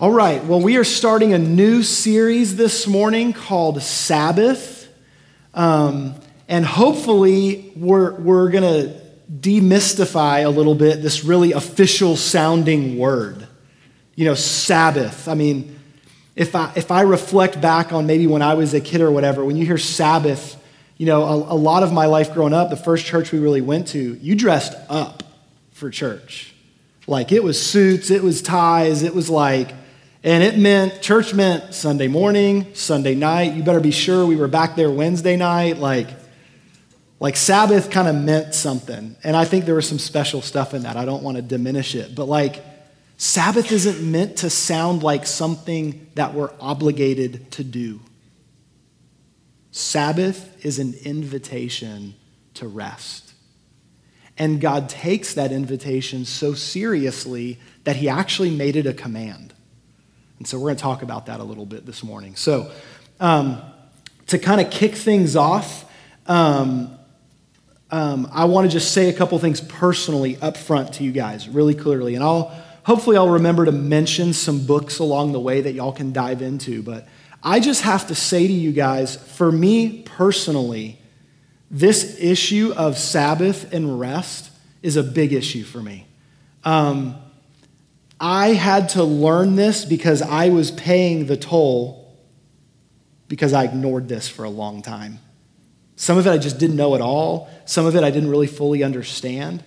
[0.00, 4.88] All right, well, we are starting a new series this morning called Sabbath.
[5.52, 6.14] Um,
[6.48, 8.98] and hopefully, we're, we're going to
[9.30, 13.46] demystify a little bit this really official sounding word.
[14.14, 15.28] You know, Sabbath.
[15.28, 15.78] I mean,
[16.34, 19.44] if I, if I reflect back on maybe when I was a kid or whatever,
[19.44, 20.56] when you hear Sabbath,
[20.96, 23.60] you know, a, a lot of my life growing up, the first church we really
[23.60, 25.24] went to, you dressed up
[25.72, 26.54] for church.
[27.06, 29.74] Like it was suits, it was ties, it was like,
[30.22, 33.54] and it meant, church meant Sunday morning, Sunday night.
[33.54, 35.78] You better be sure we were back there Wednesday night.
[35.78, 36.08] Like,
[37.18, 39.16] like Sabbath kind of meant something.
[39.24, 40.96] And I think there was some special stuff in that.
[40.96, 42.14] I don't want to diminish it.
[42.14, 42.62] But like,
[43.16, 48.00] Sabbath isn't meant to sound like something that we're obligated to do.
[49.72, 52.14] Sabbath is an invitation
[52.54, 53.32] to rest.
[54.36, 59.52] And God takes that invitation so seriously that he actually made it a command.
[60.40, 62.34] And so we're going to talk about that a little bit this morning.
[62.34, 62.72] So,
[63.20, 63.60] um,
[64.28, 65.84] to kind of kick things off,
[66.26, 66.98] um,
[67.90, 71.46] um, I want to just say a couple things personally up front to you guys,
[71.46, 72.14] really clearly.
[72.14, 76.10] And I'll hopefully I'll remember to mention some books along the way that y'all can
[76.10, 76.82] dive into.
[76.82, 77.06] But
[77.42, 80.98] I just have to say to you guys, for me personally,
[81.70, 84.50] this issue of Sabbath and rest
[84.82, 86.06] is a big issue for me.
[86.64, 87.19] Um,
[88.20, 92.14] I had to learn this because I was paying the toll
[93.28, 95.20] because I ignored this for a long time.
[95.96, 98.46] Some of it I just didn't know at all, some of it I didn't really
[98.46, 99.64] fully understand.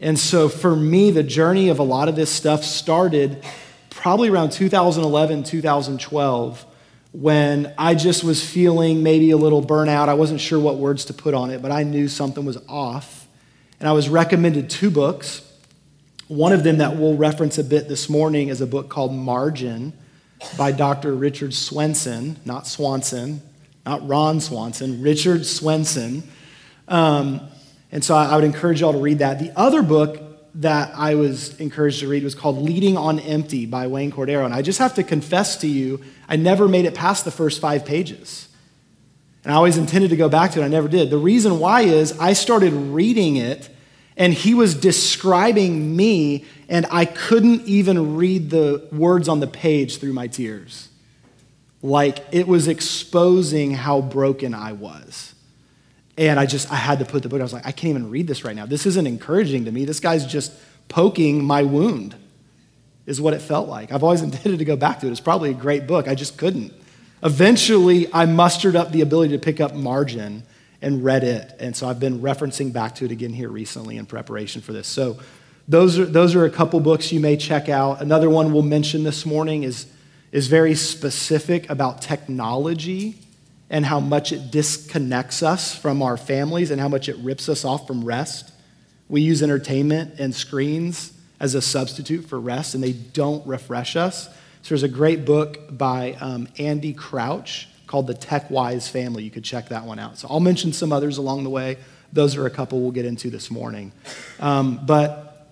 [0.00, 3.42] And so for me, the journey of a lot of this stuff started
[3.90, 6.66] probably around 2011, 2012,
[7.12, 10.08] when I just was feeling maybe a little burnout.
[10.08, 13.26] I wasn't sure what words to put on it, but I knew something was off.
[13.80, 15.47] And I was recommended two books.
[16.28, 19.94] One of them that we'll reference a bit this morning is a book called Margin
[20.58, 21.14] by Dr.
[21.14, 23.40] Richard Swenson, not Swanson,
[23.86, 26.22] not Ron Swanson, Richard Swenson.
[26.86, 27.40] Um,
[27.90, 29.38] and so I, would encourage y'all to read that.
[29.38, 33.86] The other book that I was encouraged to read was called Leading on Empty by
[33.86, 34.44] Wayne Cordeiro.
[34.44, 37.58] And I just have to confess to you, I never made it past the first
[37.58, 38.48] five pages.
[39.44, 41.08] And I always intended to go back to it, I never did.
[41.08, 43.70] The reason why is I started reading it
[44.18, 49.98] and he was describing me, and I couldn't even read the words on the page
[49.98, 50.88] through my tears.
[51.82, 55.34] Like it was exposing how broken I was.
[56.18, 58.10] And I just, I had to put the book, I was like, I can't even
[58.10, 58.66] read this right now.
[58.66, 59.84] This isn't encouraging to me.
[59.84, 60.52] This guy's just
[60.88, 62.16] poking my wound,
[63.06, 63.92] is what it felt like.
[63.92, 65.12] I've always intended to go back to it.
[65.12, 66.08] It's probably a great book.
[66.08, 66.72] I just couldn't.
[67.22, 70.42] Eventually, I mustered up the ability to pick up Margin
[70.80, 71.54] and read it.
[71.58, 74.86] And so I've been referencing back to it again here recently in preparation for this.
[74.86, 75.18] So
[75.66, 78.00] those are, those are a couple books you may check out.
[78.00, 79.86] Another one we'll mention this morning is,
[80.32, 83.18] is very specific about technology
[83.70, 87.64] and how much it disconnects us from our families and how much it rips us
[87.64, 88.50] off from rest.
[89.08, 94.26] We use entertainment and screens as a substitute for rest, and they don't refresh us.
[94.62, 99.24] So there's a great book by um, Andy Crouch called The Tech Wise Family.
[99.24, 100.18] You could check that one out.
[100.18, 101.78] So I'll mention some others along the way.
[102.12, 103.90] Those are a couple we'll get into this morning.
[104.38, 105.48] Um, but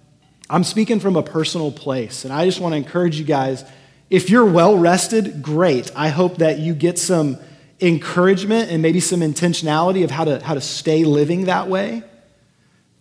[0.49, 3.65] I'm speaking from a personal place, and I just want to encourage you guys
[4.09, 5.91] if you're well rested, great.
[5.97, 7.39] I hope that you get some
[7.81, 12.05] encouragement and maybe some intentionality of how to, how to stay living that way.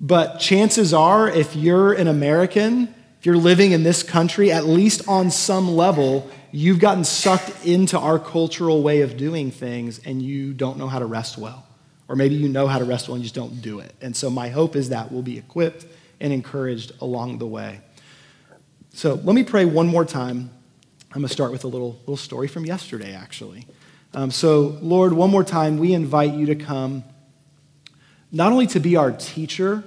[0.02, 5.07] But chances are, if you're an American, if you're living in this country, at least
[5.07, 10.53] on some level, you've gotten sucked into our cultural way of doing things and you
[10.53, 11.66] don't know how to rest well.
[12.07, 13.93] Or maybe you know how to rest well and you just don't do it.
[14.01, 15.85] And so my hope is that we'll be equipped
[16.21, 17.81] and encouraged along the way.
[18.93, 20.49] So let me pray one more time.
[21.11, 23.67] I'm going to start with a little, little story from yesterday, actually.
[24.13, 27.03] Um, so, Lord, one more time, we invite you to come,
[28.31, 29.83] not only to be our teacher,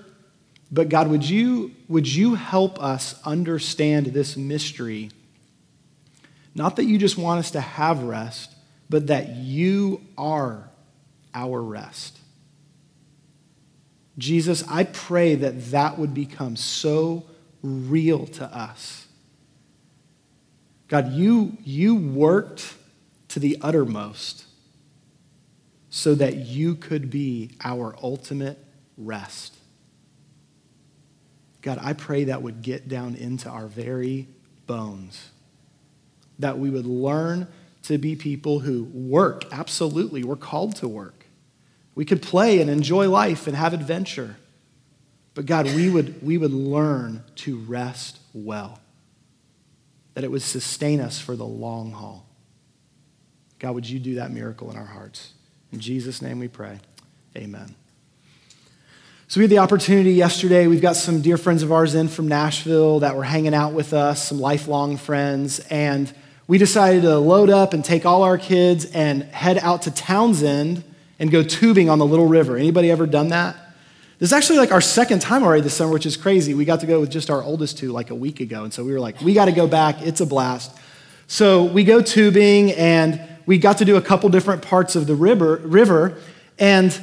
[0.70, 5.10] but God, would you, would you help us understand this mystery
[6.58, 8.54] not that you just want us to have rest,
[8.90, 10.68] but that you are
[11.32, 12.18] our rest.
[14.18, 17.24] Jesus, I pray that that would become so
[17.62, 19.06] real to us.
[20.88, 22.74] God, you, you worked
[23.28, 24.44] to the uttermost
[25.90, 28.58] so that you could be our ultimate
[28.96, 29.54] rest.
[31.62, 34.26] God, I pray that would get down into our very
[34.66, 35.30] bones
[36.38, 37.48] that we would learn
[37.84, 39.44] to be people who work.
[39.52, 41.26] Absolutely, we're called to work.
[41.94, 44.36] We could play and enjoy life and have adventure.
[45.34, 48.80] But God, we would, we would learn to rest well.
[50.18, 52.26] that it would sustain us for the long haul.
[53.60, 55.32] God, would you do that miracle in our hearts?
[55.70, 56.80] In Jesus' name we pray.
[57.36, 57.76] Amen.
[59.28, 60.66] So we had the opportunity yesterday.
[60.66, 63.92] We've got some dear friends of ours in from Nashville that were hanging out with
[63.92, 66.12] us, some lifelong friends, and
[66.48, 70.82] we decided to load up and take all our kids and head out to Townsend
[71.20, 72.56] and go tubing on the Little River.
[72.56, 73.54] Anybody ever done that?
[74.18, 76.54] This is actually like our second time already this summer, which is crazy.
[76.54, 78.82] We got to go with just our oldest two like a week ago, and so
[78.82, 80.02] we were like, we got to go back.
[80.02, 80.76] It's a blast.
[81.28, 85.14] So we go tubing, and we got to do a couple different parts of the
[85.14, 86.18] river, river
[86.58, 86.98] and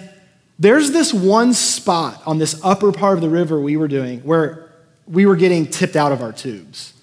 [0.58, 4.72] there's this one spot on this upper part of the river we were doing where
[5.08, 6.95] we were getting tipped out of our tubes.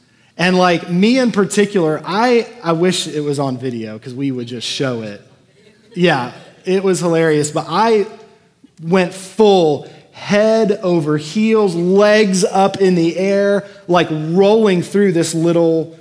[0.42, 4.48] And like me in particular, I, I wish it was on video because we would
[4.48, 5.22] just show it.
[5.94, 6.32] Yeah,
[6.64, 7.52] it was hilarious.
[7.52, 8.08] But I
[8.82, 15.96] went full head over heels, legs up in the air, like rolling through this little,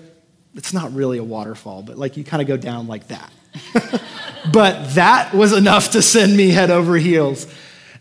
[0.56, 3.32] it's not really a waterfall, but like you kind of go down like that.
[4.52, 7.46] but that was enough to send me head over heels.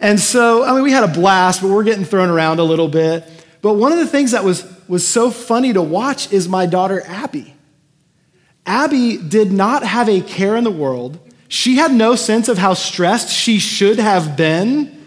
[0.00, 2.88] And so, I mean, we had a blast, but we're getting thrown around a little
[2.88, 3.28] bit.
[3.60, 7.02] But one of the things that was, was so funny to watch is my daughter,
[7.06, 7.54] Abby.
[8.66, 11.18] Abby did not have a care in the world.
[11.48, 15.06] She had no sense of how stressed she should have been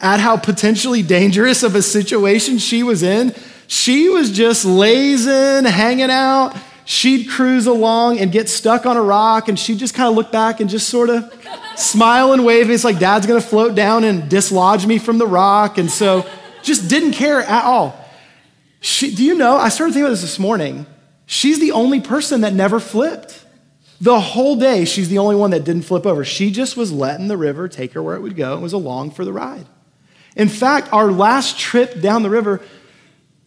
[0.00, 3.34] at how potentially dangerous of a situation she was in.
[3.66, 6.56] She was just lazing, hanging out
[6.86, 10.32] she'd cruise along and get stuck on a rock, and she'd just kind of look
[10.32, 11.30] back and just sort of
[11.76, 12.70] smile and wave.
[12.70, 15.76] It's like, Dad's gonna float down and dislodge me from the rock.
[15.76, 16.24] And so
[16.62, 18.05] just didn't care at all.
[18.80, 19.56] She, do you know?
[19.56, 20.86] I started thinking about this this morning.
[21.26, 23.44] She's the only person that never flipped.
[24.00, 26.24] The whole day, she's the only one that didn't flip over.
[26.24, 29.12] She just was letting the river take her where it would go and was along
[29.12, 29.66] for the ride.
[30.36, 32.60] In fact, our last trip down the river,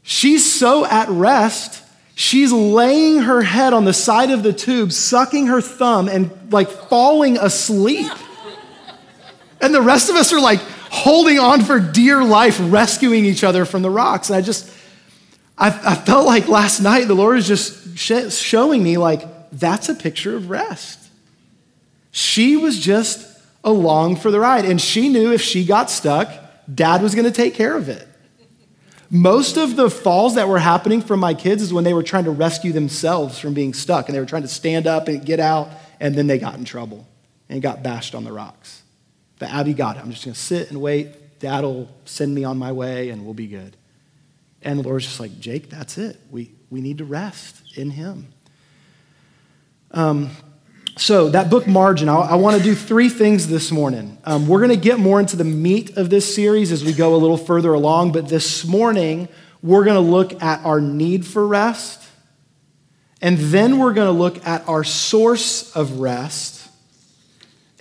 [0.02, 1.84] she's so at rest
[2.20, 6.68] She's laying her head on the side of the tube, sucking her thumb, and like
[6.70, 8.12] falling asleep.
[9.62, 10.60] And the rest of us are like
[10.92, 14.30] holding on for dear life, rescuing each other from the rocks.
[14.30, 14.70] And I just,
[15.60, 19.90] I, I felt like last night the Lord is just sh- showing me, like, that's
[19.90, 21.10] a picture of rest.
[22.12, 23.28] She was just
[23.64, 24.66] along for the ride.
[24.66, 26.32] And she knew if she got stuck,
[26.74, 28.08] dad was going to take care of it.
[29.12, 32.26] Most of the falls that were happening from my kids is when they were trying
[32.26, 35.40] to rescue themselves from being stuck and they were trying to stand up and get
[35.40, 35.70] out,
[36.00, 37.08] and then they got in trouble
[37.50, 38.84] and got bashed on the rocks.
[39.40, 40.02] But Abby got it.
[40.02, 41.40] I'm just going to sit and wait.
[41.40, 43.76] Dad'll send me on my way and we'll be good.
[44.62, 46.20] And the Lord's just like, Jake, that's it.
[46.30, 48.28] We, we need to rest in Him.
[49.92, 50.32] Um,
[50.98, 54.18] so, that book margin, I, I want to do three things this morning.
[54.26, 57.16] Um, we're going to get more into the meat of this series as we go
[57.16, 59.30] a little further along, but this morning,
[59.62, 62.06] we're going to look at our need for rest,
[63.22, 66.68] and then we're going to look at our source of rest,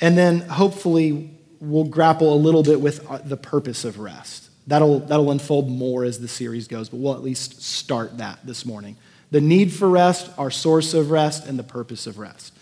[0.01, 4.48] and then hopefully, we'll grapple a little bit with uh, the purpose of rest.
[4.69, 8.67] That'll, that'll unfold more as the series goes, but we'll at least start that this
[8.67, 8.99] morning.
[9.31, 12.53] The need for rest, our source of rest, and the purpose of rest.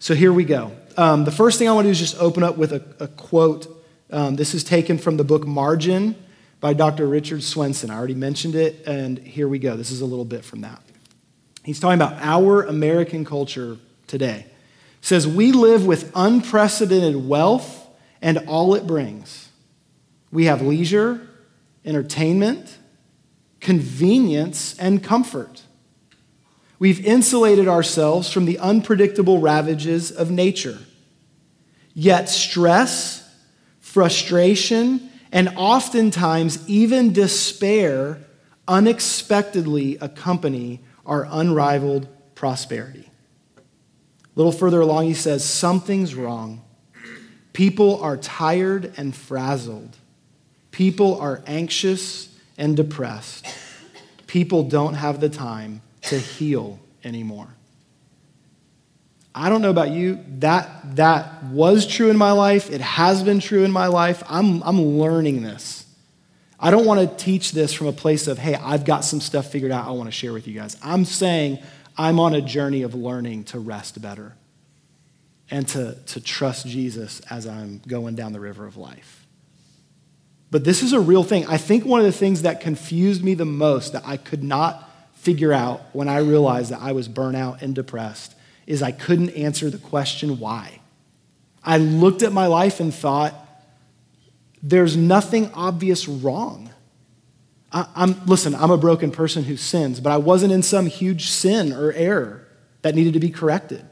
[0.00, 0.72] So here we go.
[0.96, 3.06] Um, the first thing I want to do is just open up with a, a
[3.06, 3.68] quote.
[4.10, 6.16] Um, this is taken from the book Margin
[6.60, 7.06] by Dr.
[7.06, 7.90] Richard Swenson.
[7.90, 9.76] I already mentioned it, and here we go.
[9.76, 10.82] This is a little bit from that.
[11.62, 14.46] He's talking about our American culture today.
[15.00, 17.86] He says, We live with unprecedented wealth
[18.20, 19.48] and all it brings.
[20.32, 21.28] We have leisure,
[21.84, 22.78] entertainment,
[23.60, 25.62] convenience, and comfort.
[26.78, 30.78] We've insulated ourselves from the unpredictable ravages of nature.
[31.94, 33.28] Yet stress,
[33.80, 38.18] frustration, and oftentimes even despair
[38.66, 43.10] unexpectedly accompany our unrivaled prosperity.
[43.56, 43.60] A
[44.34, 46.62] little further along, he says, Something's wrong.
[47.52, 49.96] People are tired and frazzled.
[50.72, 53.46] People are anxious and depressed.
[54.26, 57.48] People don't have the time to heal anymore.
[59.34, 62.70] I don't know about you, that, that was true in my life.
[62.70, 64.22] It has been true in my life.
[64.28, 65.86] I'm, I'm learning this.
[66.60, 69.50] I don't want to teach this from a place of, hey, I've got some stuff
[69.50, 70.76] figured out I want to share with you guys.
[70.82, 71.58] I'm saying
[71.96, 74.34] I'm on a journey of learning to rest better
[75.50, 79.21] and to, to trust Jesus as I'm going down the river of life.
[80.52, 81.46] But this is a real thing.
[81.46, 84.86] I think one of the things that confused me the most that I could not
[85.14, 88.34] figure out when I realized that I was burnout and depressed
[88.66, 90.80] is I couldn't answer the question why.
[91.64, 93.34] I looked at my life and thought,
[94.62, 96.68] there's nothing obvious wrong.
[97.72, 101.30] I, am listen, I'm a broken person who sins, but I wasn't in some huge
[101.30, 102.46] sin or error
[102.82, 103.86] that needed to be corrected.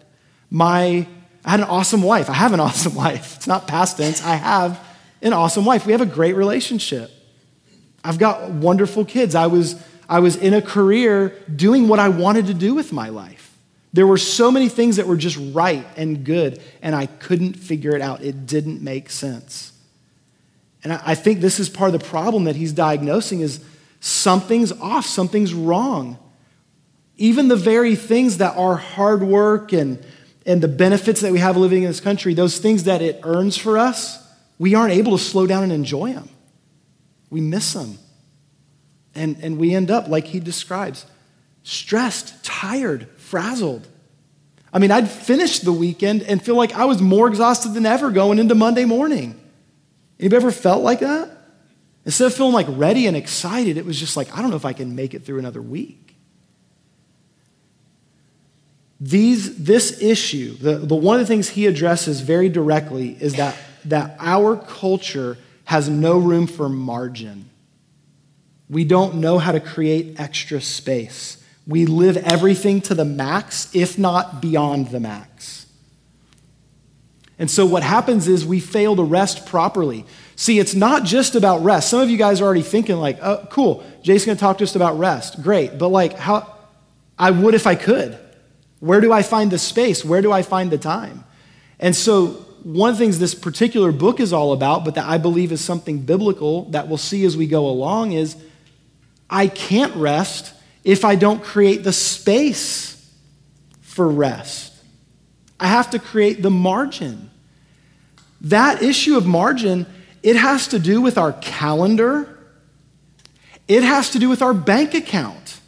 [0.50, 1.09] My
[1.43, 2.29] I had an awesome wife.
[2.29, 3.37] I have an awesome wife.
[3.37, 4.23] It's not past tense.
[4.23, 4.79] I have
[5.23, 5.87] an awesome wife.
[5.87, 7.11] We have a great relationship.
[8.03, 9.35] I've got wonderful kids.
[9.35, 13.09] I was, I was in a career doing what I wanted to do with my
[13.09, 13.57] life.
[13.93, 17.95] There were so many things that were just right and good, and I couldn't figure
[17.95, 18.23] it out.
[18.23, 19.73] It didn't make sense.
[20.83, 23.62] And I think this is part of the problem that he's diagnosing is
[24.00, 26.19] something's off, something's wrong.
[27.17, 30.03] Even the very things that are hard work and,
[30.47, 33.59] and the benefits that we have living in this country, those things that it earns
[33.59, 34.27] for us,
[34.61, 36.29] we aren't able to slow down and enjoy them.
[37.31, 37.99] We miss them.
[39.14, 41.07] And, and we end up, like he describes,
[41.62, 43.88] stressed, tired, frazzled.
[44.71, 48.11] I mean, I'd finish the weekend and feel like I was more exhausted than ever
[48.11, 49.40] going into Monday morning.
[50.21, 51.31] Anybody ever felt like that?
[52.05, 54.67] Instead of feeling like ready and excited, it was just like, I don't know if
[54.67, 56.17] I can make it through another week.
[59.00, 63.57] These, this issue, the, the one of the things he addresses very directly is that,
[63.84, 67.49] that our culture has no room for margin.
[68.68, 71.42] We don't know how to create extra space.
[71.66, 75.66] We live everything to the max, if not beyond the max.
[77.38, 80.04] And so what happens is we fail to rest properly.
[80.37, 81.88] See, it's not just about rest.
[81.88, 84.76] Some of you guys are already thinking, like, oh, cool, Jason's gonna talk to us
[84.76, 85.42] about rest.
[85.42, 85.78] Great.
[85.78, 86.54] But, like, how
[87.18, 88.18] I would if I could.
[88.80, 90.04] Where do I find the space?
[90.04, 91.25] Where do I find the time?
[91.78, 95.19] And so, one of the things this particular book is all about, but that I
[95.19, 98.37] believe is something biblical that we'll see as we go along, is
[99.29, 100.52] I can't rest
[100.85, 103.12] if I don't create the space
[103.81, 104.73] for rest.
[105.59, 107.31] I have to create the margin.
[108.40, 109.87] That issue of margin,
[110.23, 112.38] it has to do with our calendar,
[113.69, 115.60] it has to do with our bank account.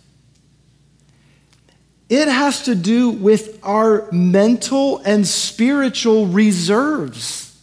[2.12, 7.59] It has to do with our mental and spiritual reserves.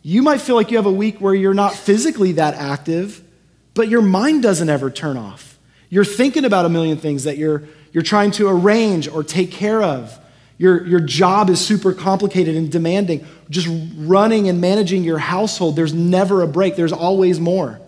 [0.00, 3.22] You might feel like you have a week where you're not physically that active,
[3.74, 5.58] but your mind doesn't ever turn off.
[5.90, 9.82] You're thinking about a million things that you're, you're trying to arrange or take care
[9.82, 10.18] of.
[10.56, 13.26] Your, your job is super complicated and demanding.
[13.50, 17.78] Just running and managing your household, there's never a break, there's always more.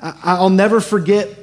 [0.00, 1.39] I, I'll never forget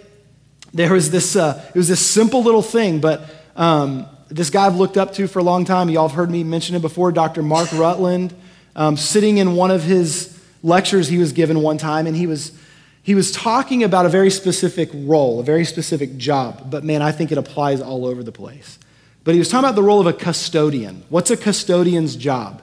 [0.73, 3.23] there was this, uh, it was this simple little thing, but
[3.55, 6.43] um, this guy I've looked up to for a long time, y'all have heard me
[6.43, 7.41] mention it before, Dr.
[7.41, 8.33] Mark Rutland,
[8.75, 12.51] um, sitting in one of his lectures he was given one time, and he was,
[13.01, 17.11] he was talking about a very specific role, a very specific job, but man, I
[17.11, 18.77] think it applies all over the place.
[19.23, 21.03] But he was talking about the role of a custodian.
[21.09, 22.61] What's a custodian's job?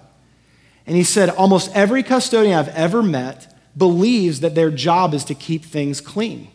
[0.87, 5.35] And he said, almost every custodian I've ever met believes that their job is to
[5.35, 6.49] keep things clean.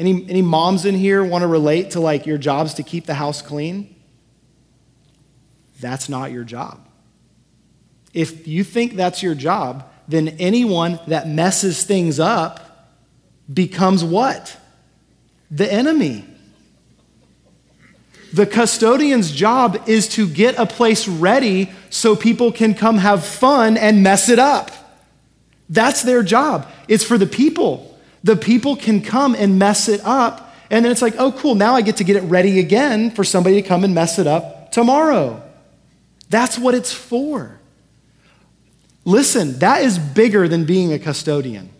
[0.00, 3.12] Any, any moms in here want to relate to like your jobs to keep the
[3.12, 3.94] house clean?
[5.78, 6.88] That's not your job.
[8.14, 12.96] If you think that's your job, then anyone that messes things up
[13.52, 14.56] becomes what?
[15.50, 16.24] The enemy.
[18.32, 23.76] The custodian's job is to get a place ready so people can come have fun
[23.76, 24.70] and mess it up.
[25.68, 26.66] That's their job.
[26.88, 27.89] It's for the people
[28.22, 30.54] the people can come and mess it up.
[30.70, 33.24] And then it's like, oh, cool, now I get to get it ready again for
[33.24, 35.42] somebody to come and mess it up tomorrow.
[36.28, 37.58] That's what it's for.
[39.04, 41.70] Listen, that is bigger than being a custodian.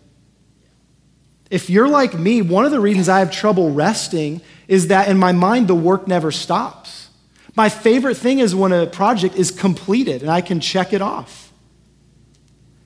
[1.49, 5.17] If you're like me, one of the reasons I have trouble resting is that in
[5.17, 7.09] my mind, the work never stops.
[7.55, 11.51] My favorite thing is when a project is completed and I can check it off.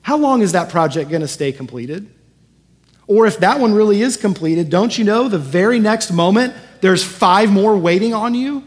[0.02, 2.12] How long is that project going to stay completed?
[3.06, 7.04] Or if that one really is completed, don't you know the very next moment there's
[7.04, 8.64] five more waiting on you?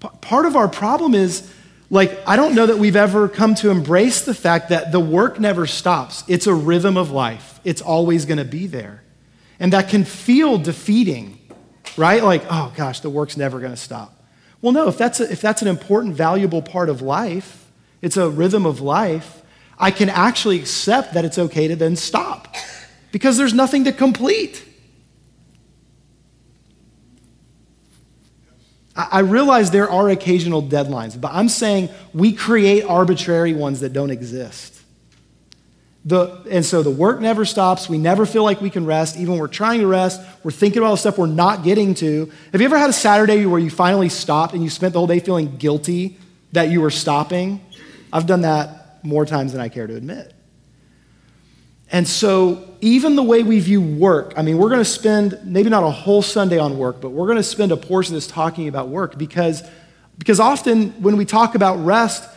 [0.00, 1.52] P- part of our problem is
[1.90, 5.40] like, I don't know that we've ever come to embrace the fact that the work
[5.40, 6.22] never stops.
[6.28, 9.02] It's a rhythm of life, it's always going to be there.
[9.60, 11.38] And that can feel defeating,
[11.96, 12.22] right?
[12.22, 14.14] Like, oh gosh, the work's never going to stop.
[14.62, 17.70] Well, no, if that's, a, if that's an important, valuable part of life,
[18.00, 19.42] it's a rhythm of life,
[19.78, 22.54] I can actually accept that it's okay to then stop
[23.12, 24.64] because there's nothing to complete.
[28.98, 34.10] I realize there are occasional deadlines, but I'm saying we create arbitrary ones that don't
[34.10, 34.74] exist.
[36.04, 37.88] The, and so the work never stops.
[37.88, 39.16] We never feel like we can rest.
[39.16, 42.32] Even when we're trying to rest, we're thinking about the stuff we're not getting to.
[42.50, 45.06] Have you ever had a Saturday where you finally stopped and you spent the whole
[45.06, 46.16] day feeling guilty
[46.52, 47.60] that you were stopping?
[48.12, 50.32] I've done that more times than I care to admit.
[51.90, 55.70] And so, even the way we view work, I mean, we're going to spend maybe
[55.70, 58.26] not a whole Sunday on work, but we're going to spend a portion of this
[58.26, 59.62] talking about work because,
[60.18, 62.28] because often when we talk about rest,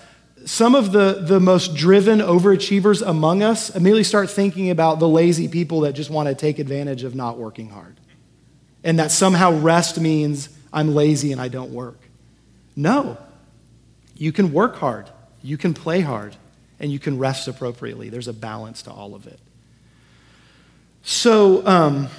[0.46, 5.48] some of the, the most driven overachievers among us immediately start thinking about the lazy
[5.48, 8.00] people that just want to take advantage of not working hard.
[8.84, 12.00] And that somehow rest means I'm lazy and I don't work.
[12.76, 13.18] No.
[14.16, 15.10] You can work hard,
[15.44, 16.36] you can play hard,
[16.82, 18.10] and you can rest appropriately.
[18.10, 19.40] There's a balance to all of it.
[21.04, 22.10] So, um,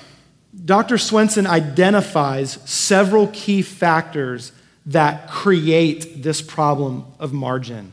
[0.64, 0.98] Dr.
[0.98, 4.52] Swenson identifies several key factors
[4.86, 7.92] that create this problem of margin.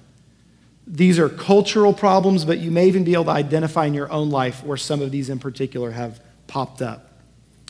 [0.86, 4.30] These are cultural problems, but you may even be able to identify in your own
[4.30, 7.14] life where some of these in particular have popped up.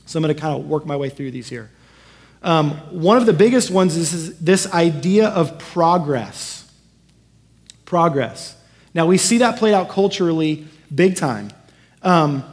[0.06, 1.70] So I'm going to kind of work my way through these here.
[2.41, 6.70] Um, one of the biggest ones is this idea of progress.
[7.86, 8.56] Progress.
[8.93, 11.50] Now, we see that played out culturally big time.
[12.01, 12.43] Um,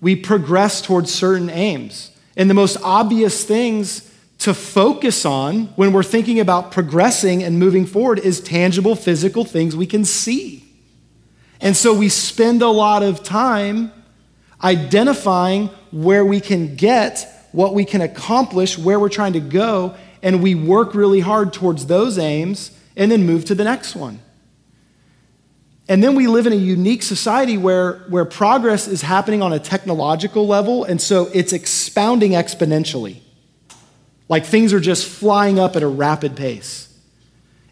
[0.00, 2.10] we progress towards certain aims.
[2.36, 7.86] And the most obvious things to focus on when we're thinking about progressing and moving
[7.86, 10.64] forward is tangible physical things we can see.
[11.60, 13.92] And so we spend a lot of time
[14.62, 20.42] identifying where we can get, what we can accomplish, where we're trying to go, and
[20.42, 24.20] we work really hard towards those aims and then move to the next one.
[25.88, 29.58] And then we live in a unique society where, where progress is happening on a
[29.58, 33.20] technological level, and so it's expounding exponentially.
[34.28, 36.88] Like things are just flying up at a rapid pace.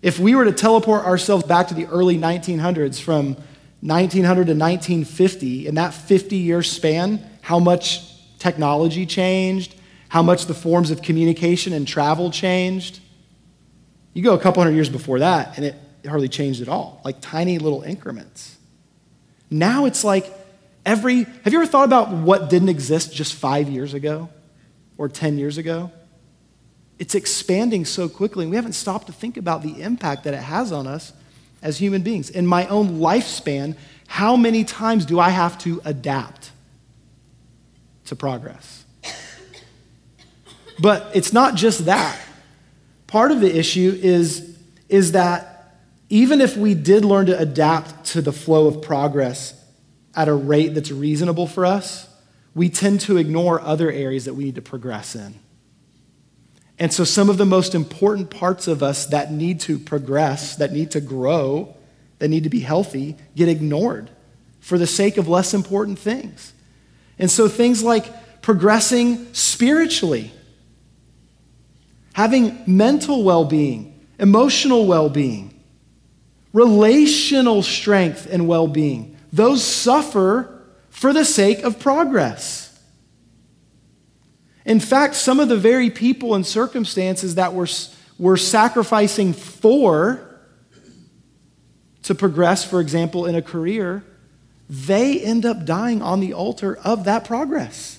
[0.02, 3.36] If we were to teleport ourselves back to the early 1900s from
[3.80, 8.02] 1900 to 1950, in that 50 year span, how much
[8.38, 9.74] technology changed,
[10.08, 13.00] how much the forms of communication and travel changed.
[14.12, 15.74] You go a couple hundred years before that, and it
[16.06, 18.56] hardly changed at all, like tiny little increments.
[19.50, 20.32] Now it's like
[20.84, 21.24] every.
[21.24, 24.28] Have you ever thought about what didn't exist just five years ago
[24.98, 25.90] or 10 years ago?
[26.98, 30.42] It's expanding so quickly, and we haven't stopped to think about the impact that it
[30.42, 31.12] has on us
[31.62, 32.30] as human beings.
[32.30, 36.50] In my own lifespan, how many times do I have to adapt
[38.06, 38.84] to progress?
[40.78, 42.20] But it's not just that.
[43.06, 44.56] Part of the issue is,
[44.88, 45.51] is that
[46.12, 49.54] even if we did learn to adapt to the flow of progress
[50.14, 52.06] at a rate that's reasonable for us,
[52.54, 55.34] we tend to ignore other areas that we need to progress in.
[56.78, 60.70] And so, some of the most important parts of us that need to progress, that
[60.70, 61.74] need to grow,
[62.18, 64.10] that need to be healthy, get ignored
[64.60, 66.52] for the sake of less important things.
[67.18, 70.30] And so, things like progressing spiritually,
[72.12, 75.51] having mental well being, emotional well being,
[76.52, 82.68] relational strength and well being, those suffer for the sake of progress.
[84.64, 87.66] In fact, some of the very people and circumstances that we're,
[88.18, 90.28] we're sacrificing for
[92.02, 94.04] to progress, for example, in a career,
[94.68, 97.98] they end up dying on the altar of that progress.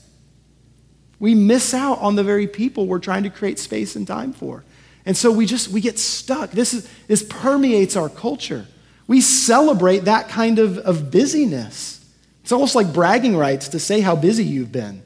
[1.20, 4.64] We miss out on the very people we're trying to create space and time for.
[5.06, 6.52] And so we just we get stuck.
[6.52, 8.66] This is this permeates our culture.
[9.08, 12.04] We celebrate that kind of, of busyness.
[12.42, 15.02] It's almost like bragging rights to say how busy you've been.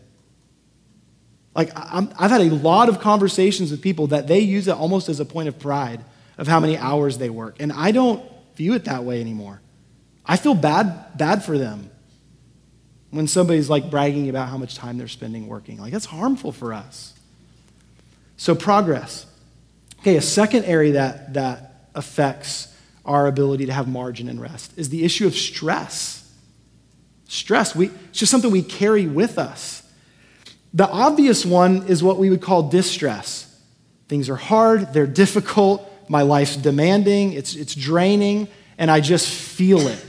[1.56, 5.10] Like, i have had a lot of conversations with people that they use it almost
[5.10, 6.04] as a point of pride
[6.38, 7.58] of how many hours they work.
[7.60, 8.24] And I don't
[8.56, 9.62] view it that way anymore.
[10.26, 11.90] I feel bad, bad for them
[13.12, 15.80] when somebody's like bragging about how much time they're spending working.
[15.80, 17.14] Like, that's harmful for us.
[18.36, 19.26] So, progress.
[20.08, 24.88] Okay, a second area that, that affects our ability to have margin and rest is
[24.88, 26.32] the issue of stress.
[27.28, 29.84] Stress, we, it's just something we carry with us.
[30.74, 33.54] The obvious one is what we would call distress.
[34.08, 39.89] Things are hard, they're difficult, my life's demanding, it's, it's draining, and I just feel
[39.89, 40.06] it.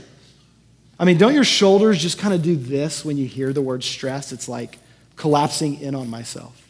[0.97, 3.83] I mean, don't your shoulders just kind of do this when you hear the word
[3.83, 4.31] stress?
[4.31, 4.77] It's like
[5.17, 6.68] collapsing in on myself.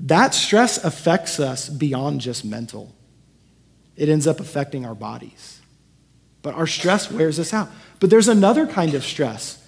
[0.00, 2.94] That stress affects us beyond just mental,
[3.96, 5.60] it ends up affecting our bodies.
[6.42, 7.68] But our stress wears us out.
[7.98, 9.60] But there's another kind of stress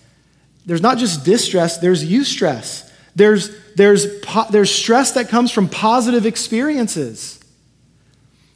[0.64, 2.88] there's not just distress, there's eustress.
[3.14, 4.06] There's, there's,
[4.50, 7.40] there's stress that comes from positive experiences.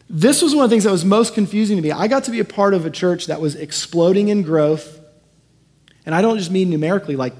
[0.08, 1.90] This was one of the things that was most confusing to me.
[1.90, 5.00] I got to be a part of a church that was exploding in growth.
[6.06, 7.34] And I don't just mean numerically, like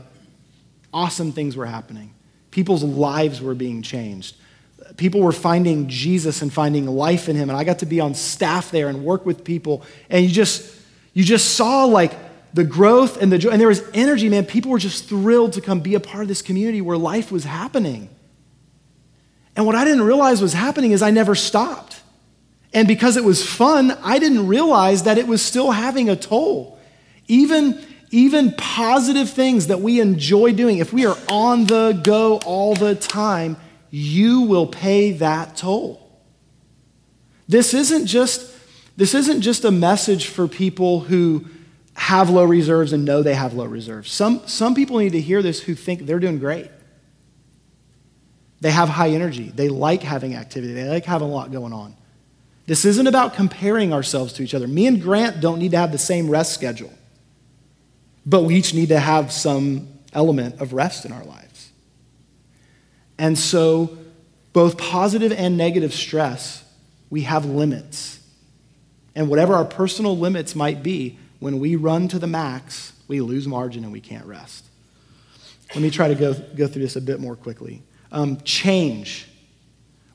[0.93, 2.13] awesome things were happening.
[2.57, 4.35] People's lives were being changed.
[4.97, 7.51] People were finding Jesus and finding life in him.
[7.51, 9.83] And I got to be on staff there and work with people.
[10.09, 10.75] And you just,
[11.13, 12.15] you just saw like
[12.55, 14.47] the growth and the joy, and there was energy, man.
[14.47, 17.45] People were just thrilled to come be a part of this community where life was
[17.45, 18.09] happening.
[19.55, 22.01] And what I didn't realize was happening is I never stopped.
[22.73, 26.79] And because it was fun, I didn't realize that it was still having a toll.
[27.29, 32.75] Even, even positive things that we enjoy doing, if we are on the go all
[32.75, 33.57] the time,
[33.91, 36.03] you will pay that toll.
[37.49, 38.53] This isn't just,
[38.97, 41.47] this isn't just a message for people who
[41.95, 44.11] have low reserves and know they have low reserves.
[44.11, 46.71] Some, some people need to hear this who think they're doing great.
[48.61, 49.51] They have high energy.
[49.55, 50.73] They like having activity.
[50.73, 51.97] They like having a lot going on.
[52.67, 54.67] This isn't about comparing ourselves to each other.
[54.67, 56.93] Me and Grant don't need to have the same rest schedule,
[58.27, 61.71] but we each need to have some element of rest in our lives.
[63.19, 63.97] And so,
[64.53, 66.65] both positive and negative stress,
[67.09, 68.21] we have limits.
[69.15, 73.47] And whatever our personal limits might be, when we run to the max, we lose
[73.47, 74.65] margin and we can't rest.
[75.75, 77.83] Let me try to go, go through this a bit more quickly.
[78.13, 79.29] Um, change.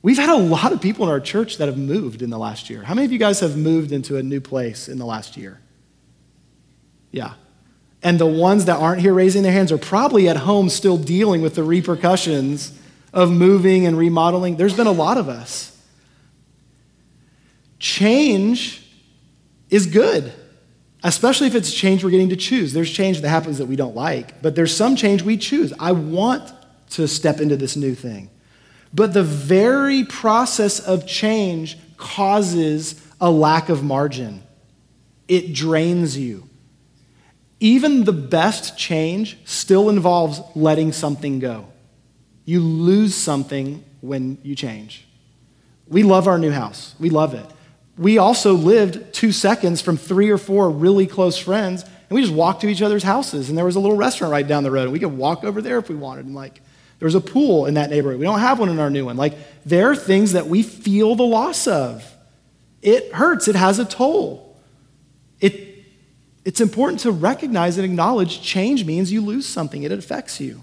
[0.02, 2.68] We've had a lot of people in our church that have moved in the last
[2.68, 2.82] year.
[2.82, 5.60] How many of you guys have moved into a new place in the last year?
[7.12, 7.34] Yeah.
[8.02, 11.40] And the ones that aren't here raising their hands are probably at home still dealing
[11.40, 12.76] with the repercussions
[13.12, 14.56] of moving and remodeling.
[14.56, 15.68] There's been a lot of us.
[17.78, 18.86] Change
[19.70, 20.32] is good,
[21.02, 22.72] especially if it's change we're getting to choose.
[22.72, 25.72] There's change that happens that we don't like, but there's some change we choose.
[25.78, 26.52] I want
[26.90, 28.30] to step into this new thing.
[28.94, 34.42] But the very process of change causes a lack of margin,
[35.28, 36.48] it drains you.
[37.62, 41.68] Even the best change still involves letting something go.
[42.44, 45.06] You lose something when you change.
[45.86, 47.46] We love our new house, we love it.
[47.96, 52.34] We also lived two seconds from three or four really close friends, and we just
[52.34, 53.48] walked to each other's houses.
[53.48, 55.62] And there was a little restaurant right down the road, and we could walk over
[55.62, 56.24] there if we wanted.
[56.26, 56.62] And like,
[56.98, 58.18] there was a pool in that neighborhood.
[58.18, 59.16] We don't have one in our new one.
[59.16, 62.04] Like, there are things that we feel the loss of.
[62.80, 64.58] It hurts, it has a toll.
[65.38, 65.71] It,
[66.44, 70.62] it's important to recognize and acknowledge change means you lose something, it affects you.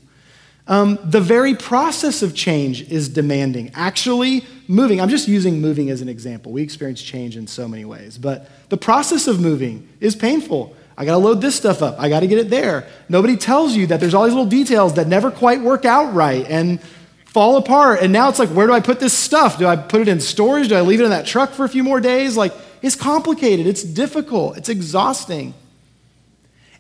[0.67, 3.71] Um, the very process of change is demanding.
[3.73, 6.51] Actually, moving, I'm just using moving as an example.
[6.51, 10.75] We experience change in so many ways, but the process of moving is painful.
[10.95, 11.95] I got to load this stuff up.
[11.97, 12.85] I got to get it there.
[13.07, 16.45] Nobody tells you that there's all these little details that never quite work out right
[16.47, 16.79] and
[17.25, 18.01] fall apart.
[18.01, 19.57] And now it's like, where do I put this stuff?
[19.57, 20.67] Do I put it in storage?
[20.67, 22.35] Do I leave it in that truck for a few more days?
[22.35, 23.65] Like, it's complicated.
[23.65, 24.57] It's difficult.
[24.57, 25.53] It's exhausting.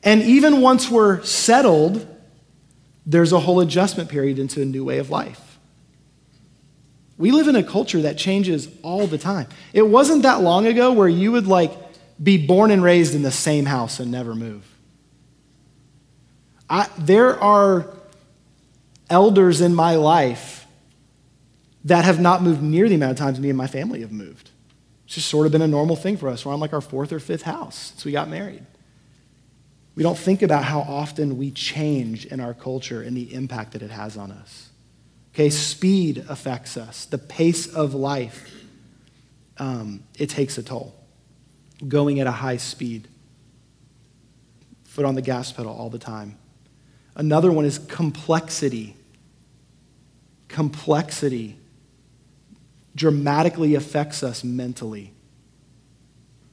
[0.03, 2.07] And even once we're settled,
[3.05, 5.59] there's a whole adjustment period into a new way of life.
[7.17, 9.47] We live in a culture that changes all the time.
[9.73, 11.71] It wasn't that long ago where you would like
[12.21, 14.65] be born and raised in the same house and never move.
[16.69, 17.93] I, there are
[19.09, 20.65] elders in my life
[21.85, 24.51] that have not moved near the amount of times me and my family have moved.
[25.05, 26.45] It's just sort of been a normal thing for us.
[26.45, 28.65] We're on like our fourth or fifth house since we got married.
[29.99, 33.81] We don't think about how often we change in our culture and the impact that
[33.81, 34.69] it has on us.
[35.33, 38.49] Okay, speed affects us, the pace of life,
[39.57, 40.95] um, it takes a toll
[41.85, 43.09] going at a high speed,
[44.85, 46.37] foot on the gas pedal all the time.
[47.17, 48.95] Another one is complexity.
[50.47, 51.57] Complexity
[52.95, 55.11] dramatically affects us mentally.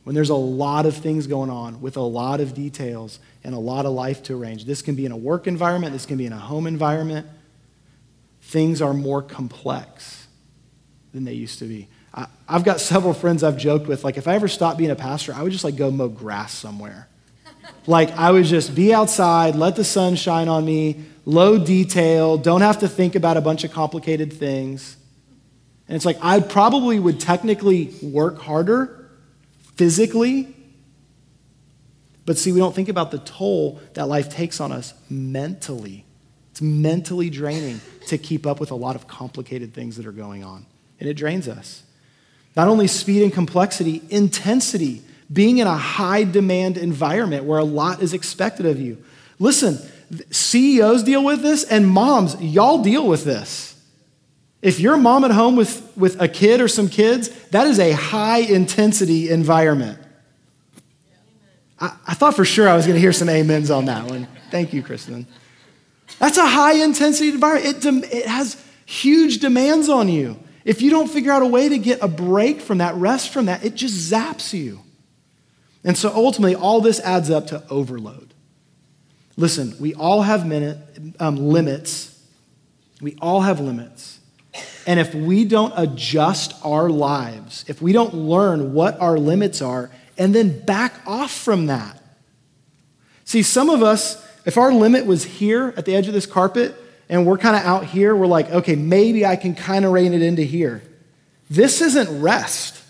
[0.06, 3.58] When there's a lot of things going on with a lot of details and a
[3.58, 6.26] lot of life to arrange, this can be in a work environment, this can be
[6.26, 7.26] in a home environment.
[8.40, 10.28] Things are more complex
[11.12, 11.88] than they used to be.
[12.14, 14.94] I, have got several friends I've joked with, like, if I ever stopped being a
[14.94, 17.08] pastor, I would just like go mow grass somewhere.
[17.88, 22.60] like, I would just be outside, let the sun shine on me, low detail, don't
[22.60, 24.98] have to think about a bunch of complicated things.
[25.88, 28.95] And it's like, I probably would technically work harder
[29.76, 30.54] physically.
[32.24, 36.04] But see, we don't think about the toll that life takes on us mentally.
[36.50, 40.42] It's mentally draining to keep up with a lot of complicated things that are going
[40.42, 40.66] on,
[40.98, 41.82] and it drains us.
[42.56, 48.02] Not only speed and complexity, intensity, being in a high demand environment where a lot
[48.02, 49.02] is expected of you.
[49.38, 49.78] Listen,
[50.30, 53.75] CEOs deal with this, and moms, y'all deal with this.
[54.66, 57.78] If you're a mom at home with, with a kid or some kids, that is
[57.78, 59.96] a high intensity environment.
[61.78, 64.26] I, I thought for sure I was going to hear some amens on that one.
[64.50, 65.28] Thank you, Kristen.
[66.18, 67.84] That's a high intensity environment.
[67.84, 70.36] It, it has huge demands on you.
[70.64, 73.46] If you don't figure out a way to get a break from that, rest from
[73.46, 74.80] that, it just zaps you.
[75.84, 78.34] And so ultimately, all this adds up to overload.
[79.36, 80.78] Listen, we all have minute,
[81.20, 82.20] um, limits.
[83.00, 84.18] We all have limits.
[84.86, 89.90] And if we don't adjust our lives, if we don't learn what our limits are,
[90.16, 92.00] and then back off from that.
[93.24, 96.74] See, some of us, if our limit was here at the edge of this carpet,
[97.08, 100.14] and we're kind of out here, we're like, okay, maybe I can kind of rein
[100.14, 100.82] it into here.
[101.50, 102.80] This isn't rest.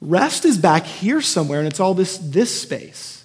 [0.00, 3.24] Rest is back here somewhere, and it's all this, this space.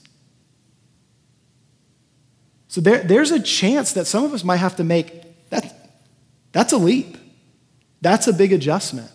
[2.67, 5.80] So there, there's a chance that some of us might have to make that.
[6.51, 7.17] That's a leap.
[8.01, 9.11] That's a big adjustment,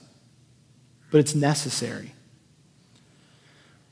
[1.10, 2.12] but it's necessary.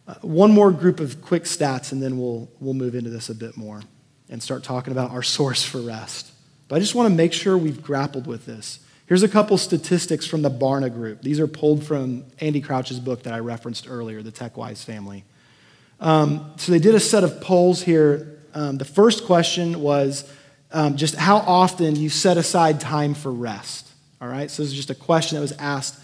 [0.06, 3.34] Uh, one more group of quick stats, and then we'll, we'll move into this a
[3.34, 3.82] bit more
[4.28, 6.30] and start talking about our source for rest.
[6.68, 8.80] But I just want to make sure we've grappled with this.
[9.06, 11.20] Here's a couple statistics from the Barna Group.
[11.20, 15.24] These are pulled from Andy Crouch's book that I referenced earlier, The TechWise Family.
[16.00, 18.40] Um, so they did a set of polls here.
[18.54, 20.30] Um, the first question was
[20.74, 23.88] um, just how often you set aside time for rest.
[24.20, 25.98] All right, so this is just a question that was asked.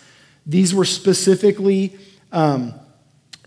[0.46, 1.98] These were specifically
[2.33, 2.72] um,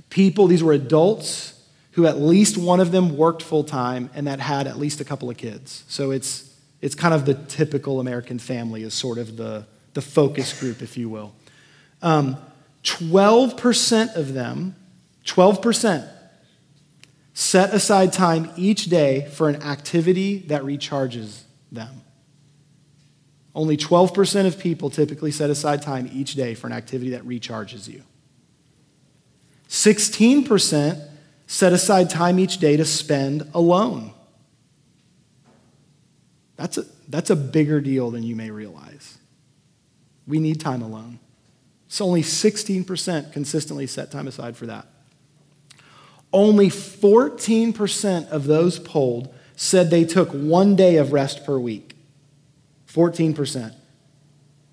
[0.09, 1.59] people, these were adults
[1.93, 5.05] who at least one of them worked full time and that had at least a
[5.05, 5.83] couple of kids.
[5.87, 10.59] So it's it's kind of the typical American family, is sort of the, the focus
[10.59, 11.33] group, if you will.
[12.01, 12.35] Um,
[12.83, 14.75] 12% of them,
[15.25, 16.12] 12%,
[17.33, 22.01] set aside time each day for an activity that recharges them.
[23.55, 27.87] Only 12% of people typically set aside time each day for an activity that recharges
[27.87, 28.03] you.
[29.69, 31.07] 16%
[31.47, 34.13] set aside time each day to spend alone.
[36.55, 39.17] That's a, that's a bigger deal than you may realize.
[40.27, 41.19] We need time alone.
[41.87, 44.87] It's only 16% consistently set time aside for that.
[46.33, 51.95] Only 14% of those polled said they took one day of rest per week.
[52.91, 53.73] 14%.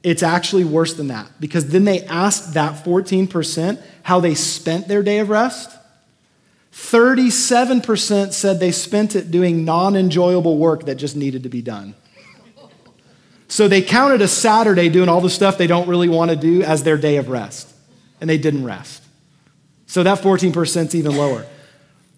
[0.02, 5.02] It's actually worse than that because then they asked that 14% how they spent their
[5.02, 5.76] day of rest.
[6.72, 11.94] 37% said they spent it doing non enjoyable work that just needed to be done.
[13.48, 16.62] So they counted a Saturday doing all the stuff they don't really want to do
[16.62, 17.70] as their day of rest,
[18.20, 18.99] and they didn't rest.
[19.90, 21.44] So that 14% is even lower.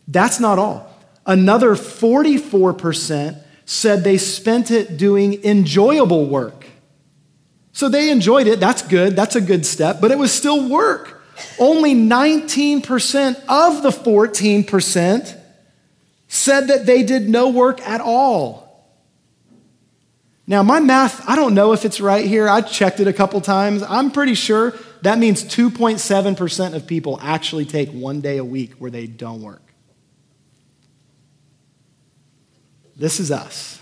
[0.07, 0.95] That's not all.
[1.25, 6.67] Another 44% said they spent it doing enjoyable work.
[7.73, 8.61] So they enjoyed it.
[8.61, 9.17] That's good.
[9.17, 11.23] That's a good step, but it was still work.
[11.59, 15.41] Only 19% of the 14%
[16.29, 18.87] said that they did no work at all.
[20.47, 22.51] Now, my math, I don't know if it's right here.
[22.51, 23.83] I checked it a couple times.
[23.83, 28.91] I'm pretty sure that means 2.7% of people actually take one day a week where
[28.91, 29.63] they don't work.
[32.97, 33.81] This is us.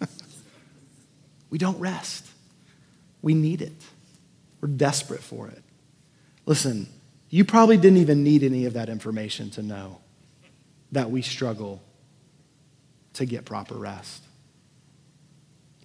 [1.50, 2.26] we don't rest.
[3.20, 3.74] We need it.
[4.60, 5.62] We're desperate for it.
[6.46, 6.88] Listen,
[7.28, 9.98] you probably didn't even need any of that information to know
[10.92, 11.82] that we struggle
[13.14, 14.22] to get proper rest.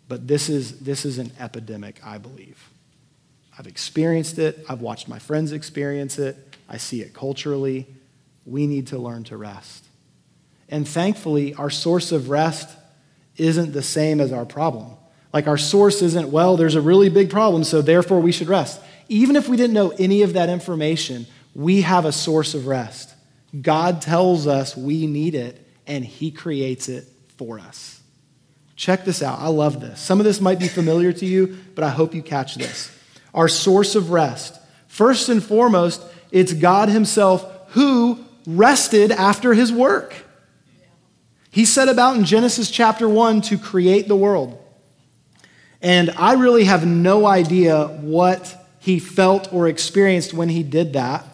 [0.07, 2.69] But this is, this is an epidemic, I believe.
[3.57, 6.37] I've experienced it, I've watched my friends experience it,
[6.67, 7.87] I see it culturally.
[8.45, 9.85] We need to learn to rest.
[10.67, 12.75] And thankfully, our source of rest
[13.37, 14.97] isn't the same as our problem.
[15.31, 18.81] Like our source isn't, well, there's a really big problem, so therefore we should rest
[19.09, 23.13] even if we didn't know any of that information, we have a source of rest.
[23.61, 28.01] God tells us we need it, and He creates it for us.
[28.75, 29.39] Check this out.
[29.39, 29.99] I love this.
[29.99, 32.91] Some of this might be familiar to you, but I hope you catch this.
[33.33, 34.59] Our source of rest.
[34.87, 40.13] First and foremost, it's God Himself who rested after His work.
[41.49, 44.59] He set about in Genesis chapter 1 to create the world.
[45.83, 51.25] And I really have no idea what he felt or experienced when he did that.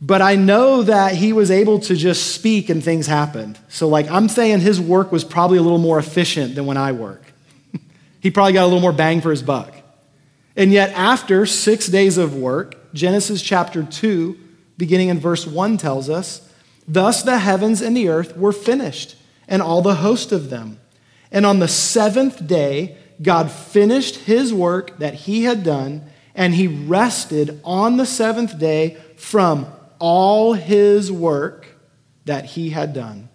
[0.00, 3.58] But I know that he was able to just speak and things happened.
[3.68, 6.92] So, like, I'm saying his work was probably a little more efficient than when I
[6.92, 7.22] work.
[8.20, 9.74] he probably got a little more bang for his buck.
[10.56, 14.38] And yet, after six days of work, Genesis chapter 2,
[14.76, 16.48] beginning in verse 1, tells us,
[16.86, 19.16] Thus the heavens and the earth were finished,
[19.48, 20.78] and all the host of them.
[21.32, 26.02] And on the seventh day, God finished his work that he had done,
[26.34, 29.66] and he rested on the seventh day from
[29.98, 31.66] all his work
[32.24, 33.28] that he had done.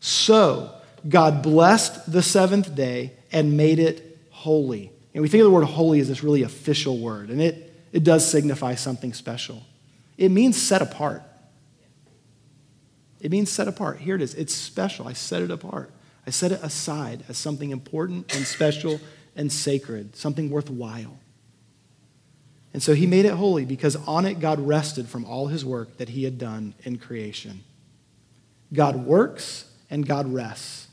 [0.00, 0.72] So,
[1.08, 4.92] God blessed the seventh day and made it holy.
[5.16, 8.04] And we think of the word holy as this really official word, and it, it
[8.04, 9.62] does signify something special.
[10.18, 11.22] It means set apart.
[13.20, 14.00] It means set apart.
[14.00, 14.34] Here it is.
[14.34, 15.08] It's special.
[15.08, 15.90] I set it apart.
[16.26, 19.00] I set it aside as something important and special
[19.34, 21.18] and sacred, something worthwhile.
[22.74, 25.96] And so he made it holy because on it God rested from all his work
[25.96, 27.64] that he had done in creation.
[28.70, 30.88] God works and God rests.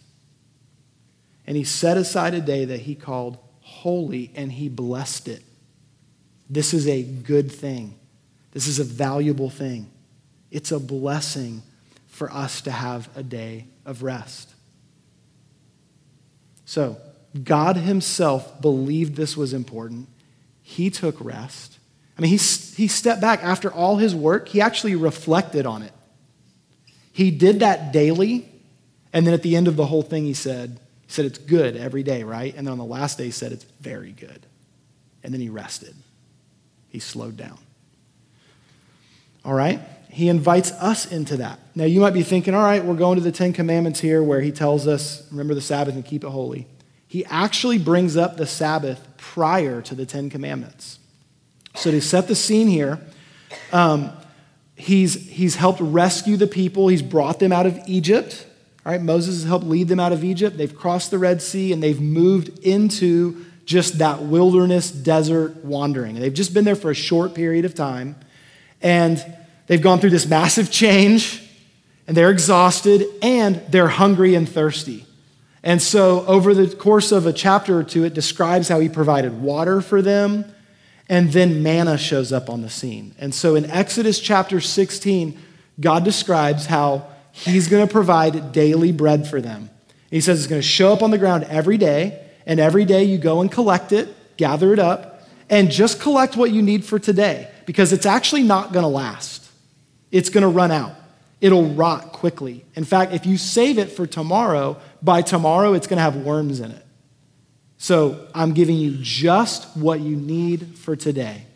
[1.46, 3.38] And he set aside a day that he called
[3.84, 5.44] holy and he blessed it.
[6.50, 7.94] This is a good thing.
[8.54, 9.92] This is a valuable thing.
[10.52, 11.64] It's a blessing
[12.08, 14.54] for us to have a day of rest.
[16.64, 16.96] So,
[17.44, 20.08] God Himself believed this was important.
[20.62, 21.78] He took rest.
[22.18, 25.92] I mean, he, he stepped back after all his work, he actually reflected on it.
[27.12, 28.48] He did that daily,
[29.12, 30.80] and then at the end of the whole thing, he said,
[31.14, 32.56] he said it's good every day, right?
[32.58, 34.48] And then on the last day, he said it's very good.
[35.24, 35.94] And then he rested.
[36.90, 37.60] He slowed down.
[39.46, 39.80] All right?
[40.10, 41.60] He invites us into that.
[41.76, 44.42] Now, you might be thinking, all right, we're going to the Ten Commandments here where
[44.42, 46.66] he tells us, remember the Sabbath and keep it holy.
[47.08, 50.98] He actually brings up the Sabbath prior to the Ten Commandments.
[51.76, 53.00] So, to set the scene here,
[53.72, 54.12] um,
[54.76, 58.48] he's, he's helped rescue the people, he's brought them out of Egypt.
[58.86, 60.58] All right, Moses has helped lead them out of Egypt.
[60.58, 66.16] They've crossed the Red Sea and they've moved into just that wilderness desert wandering.
[66.16, 68.18] They've just been there for a short period of time.
[68.82, 69.24] And
[69.68, 71.42] They've gone through this massive change
[72.08, 75.06] and they're exhausted and they're hungry and thirsty.
[75.66, 79.42] And so, over the course of a chapter or two, it describes how he provided
[79.42, 80.44] water for them,
[81.08, 83.16] and then manna shows up on the scene.
[83.18, 85.40] And so, in Exodus chapter 16,
[85.80, 89.70] God describes how he's going to provide daily bread for them.
[90.10, 93.04] He says it's going to show up on the ground every day, and every day
[93.04, 96.98] you go and collect it, gather it up, and just collect what you need for
[96.98, 99.44] today, because it's actually not going to last
[100.14, 100.94] it's going to run out.
[101.42, 102.64] It'll rot quickly.
[102.76, 106.62] In fact, if you save it for tomorrow, by tomorrow it's going to have worms
[106.62, 106.86] in it.
[107.78, 111.48] So I'm giving you just what you need for today.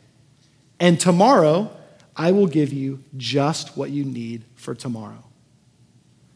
[0.80, 1.72] And tomorrow,
[2.18, 5.24] I will give you just what you need for tomorrow.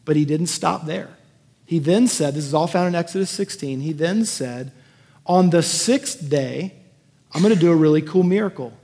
[0.04, 1.10] But he didn't stop there.
[1.64, 3.80] He then said, this is all found in Exodus 16.
[3.80, 4.72] He then said,
[5.26, 6.74] On the sixth day,
[7.32, 8.76] I'm going to do a really cool miracle.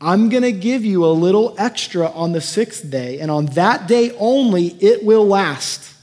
[0.00, 3.86] I'm going to give you a little extra on the sixth day, and on that
[3.86, 5.94] day only, it will last.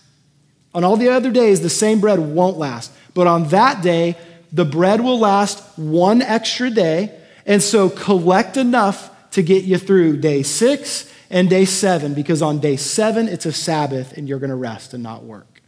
[0.74, 2.92] On all the other days, the same bread won't last.
[3.14, 4.18] But on that day,
[4.52, 7.12] the bread will last one extra day.
[7.46, 12.60] And so collect enough to get you through day six and day seven, because on
[12.60, 15.64] day seven, it's a Sabbath and you're going to rest and not work.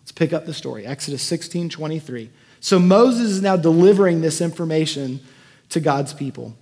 [0.00, 2.30] Let's pick up the story Exodus 16 23.
[2.60, 5.20] So Moses is now delivering this information
[5.68, 6.56] to God's people.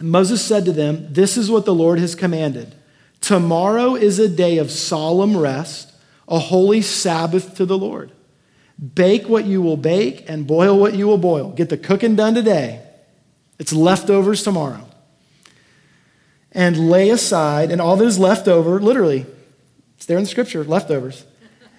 [0.00, 2.74] Moses said to them, This is what the Lord has commanded.
[3.20, 5.92] Tomorrow is a day of solemn rest,
[6.26, 8.10] a holy Sabbath to the Lord.
[8.94, 11.52] Bake what you will bake and boil what you will boil.
[11.52, 12.82] Get the cooking done today.
[13.60, 14.88] It's leftovers tomorrow.
[16.56, 19.26] And lay aside, and all that is left over, literally,
[19.96, 21.24] it's there in the scripture, leftovers.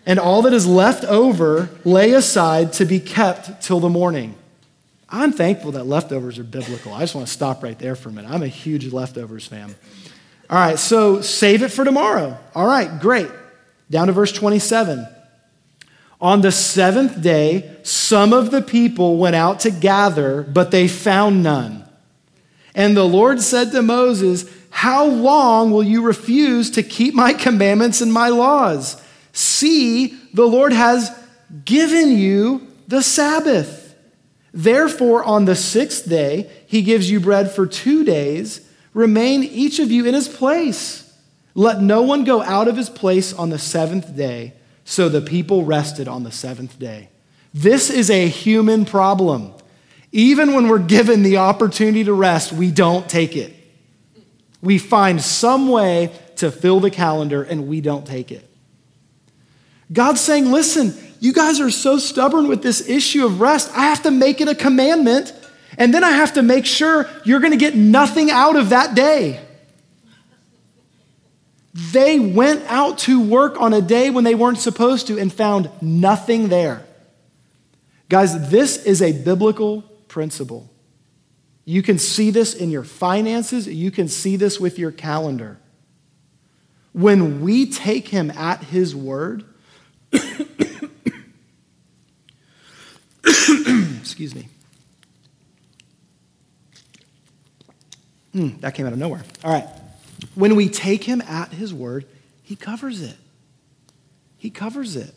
[0.06, 4.36] And all that is left over, lay aside to be kept till the morning.
[5.10, 6.94] I'm thankful that leftovers are biblical.
[6.94, 8.30] I just want to stop right there for a minute.
[8.30, 9.76] I'm a huge leftovers fan.
[10.50, 12.38] All right, so save it for tomorrow.
[12.54, 13.30] All right, great.
[13.90, 15.08] Down to verse 27.
[16.22, 21.42] On the seventh day, some of the people went out to gather, but they found
[21.42, 21.84] none.
[22.76, 24.46] And the Lord said to Moses,
[24.78, 29.02] How long will you refuse to keep my commandments and my laws?
[29.34, 31.10] See, the Lord has
[31.66, 33.96] given you the Sabbath.
[34.54, 38.70] Therefore, on the sixth day, he gives you bread for two days.
[38.94, 41.12] Remain each of you in his place.
[41.56, 44.54] Let no one go out of his place on the seventh day.
[44.86, 47.10] So the people rested on the seventh day.
[47.52, 49.56] This is a human problem.
[50.12, 53.57] Even when we're given the opportunity to rest, we don't take it.
[54.62, 58.50] We find some way to fill the calendar and we don't take it.
[59.92, 63.72] God's saying, listen, you guys are so stubborn with this issue of rest.
[63.76, 65.34] I have to make it a commandment,
[65.78, 68.96] and then I have to make sure you're going to get nothing out of that
[68.96, 69.40] day.
[71.92, 75.70] They went out to work on a day when they weren't supposed to and found
[75.82, 76.86] nothing there.
[78.10, 80.70] Guys, this is a biblical principle.
[81.70, 85.58] You can see this in your finances, you can see this with your calendar.
[86.94, 89.44] When we take him at his word,
[94.00, 94.48] Excuse me.
[98.34, 99.26] Mm, that came out of nowhere.
[99.44, 99.68] All right.
[100.36, 102.06] When we take him at his word,
[102.42, 103.18] he covers it.
[104.38, 105.14] He covers it.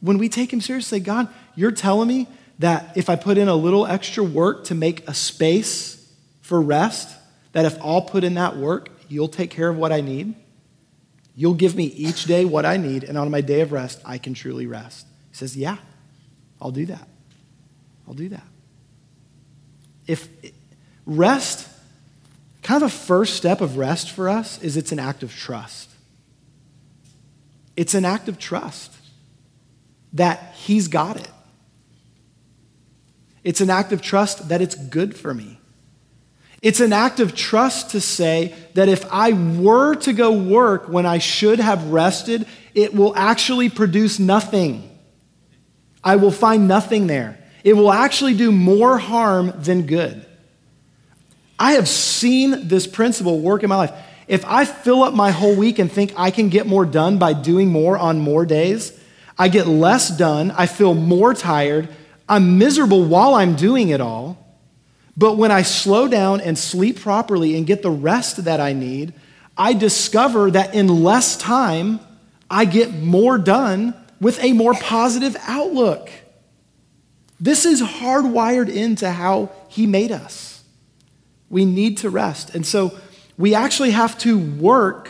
[0.00, 2.28] When we take Him seriously, God, you're telling me
[2.58, 7.16] that if I put in a little extra work to make a space for rest,
[7.52, 10.34] that if I'll put in that work, you'll take care of what I need?
[11.36, 14.18] You'll give me each day what I need, and on my day of rest, I
[14.18, 15.06] can truly rest.
[15.30, 15.78] He says, Yeah,
[16.60, 17.08] I'll do that.
[18.06, 18.46] I'll do that.
[20.06, 20.28] If
[21.06, 21.68] rest,
[22.62, 25.90] kind of the first step of rest for us is it's an act of trust.
[27.76, 28.92] It's an act of trust
[30.12, 31.28] that He's got it.
[33.44, 35.58] It's an act of trust that it's good for me.
[36.62, 41.04] It's an act of trust to say that if I were to go work when
[41.04, 44.90] I should have rested, it will actually produce nothing.
[46.02, 47.38] I will find nothing there.
[47.64, 50.24] It will actually do more harm than good.
[51.58, 53.92] I have seen this principle work in my life.
[54.26, 57.34] If I fill up my whole week and think I can get more done by
[57.34, 58.98] doing more on more days,
[59.38, 61.88] I get less done, I feel more tired,
[62.28, 64.38] I'm miserable while I'm doing it all.
[65.16, 69.12] But when I slow down and sleep properly and get the rest that I need,
[69.56, 72.00] I discover that in less time,
[72.50, 76.10] I get more done with a more positive outlook.
[77.38, 80.64] This is hardwired into how He made us.
[81.50, 82.54] We need to rest.
[82.54, 82.98] And so
[83.36, 85.08] we actually have to work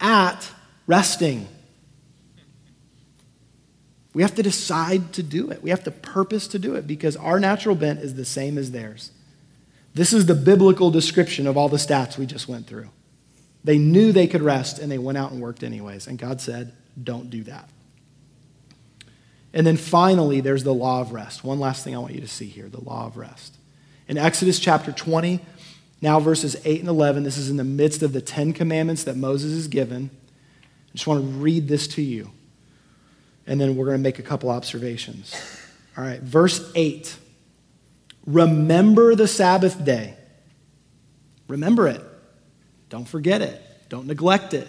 [0.00, 0.50] at
[0.86, 1.46] resting.
[4.14, 5.62] We have to decide to do it.
[5.62, 8.70] We have to purpose to do it because our natural bent is the same as
[8.70, 9.10] theirs.
[9.94, 12.88] This is the biblical description of all the stats we just went through.
[13.64, 16.06] They knew they could rest and they went out and worked anyways.
[16.06, 17.68] And God said, don't do that.
[19.54, 21.44] And then finally, there's the law of rest.
[21.44, 23.56] One last thing I want you to see here the law of rest.
[24.08, 25.40] In Exodus chapter 20,
[26.00, 29.16] now verses 8 and 11, this is in the midst of the Ten Commandments that
[29.16, 30.10] Moses has given.
[30.88, 32.30] I just want to read this to you
[33.46, 35.34] and then we're going to make a couple observations.
[35.96, 37.16] All right, verse 8.
[38.26, 40.16] Remember the Sabbath day.
[41.48, 42.00] Remember it.
[42.88, 43.60] Don't forget it.
[43.88, 44.68] Don't neglect it.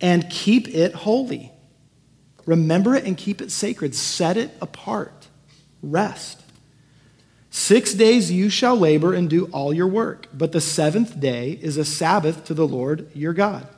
[0.00, 1.52] And keep it holy.
[2.46, 3.94] Remember it and keep it sacred.
[3.94, 5.28] Set it apart.
[5.82, 6.42] Rest.
[7.50, 11.76] Six days you shall labor and do all your work, but the seventh day is
[11.76, 13.68] a Sabbath to the Lord your God.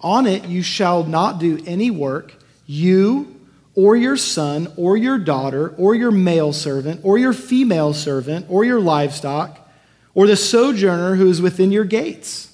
[0.00, 2.34] On it you shall not do any work,
[2.64, 3.39] you
[3.74, 8.64] or your son or your daughter or your male servant or your female servant or
[8.64, 9.68] your livestock
[10.14, 12.48] or the sojourner who is within your gates.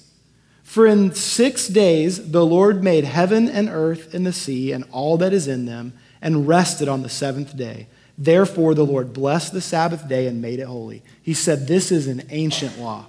[0.63, 5.17] For in six days the Lord made heaven and earth and the sea and all
[5.17, 7.87] that is in them and rested on the seventh day.
[8.17, 11.03] Therefore the Lord blessed the Sabbath day and made it holy.
[11.21, 13.05] He said, This is an ancient law.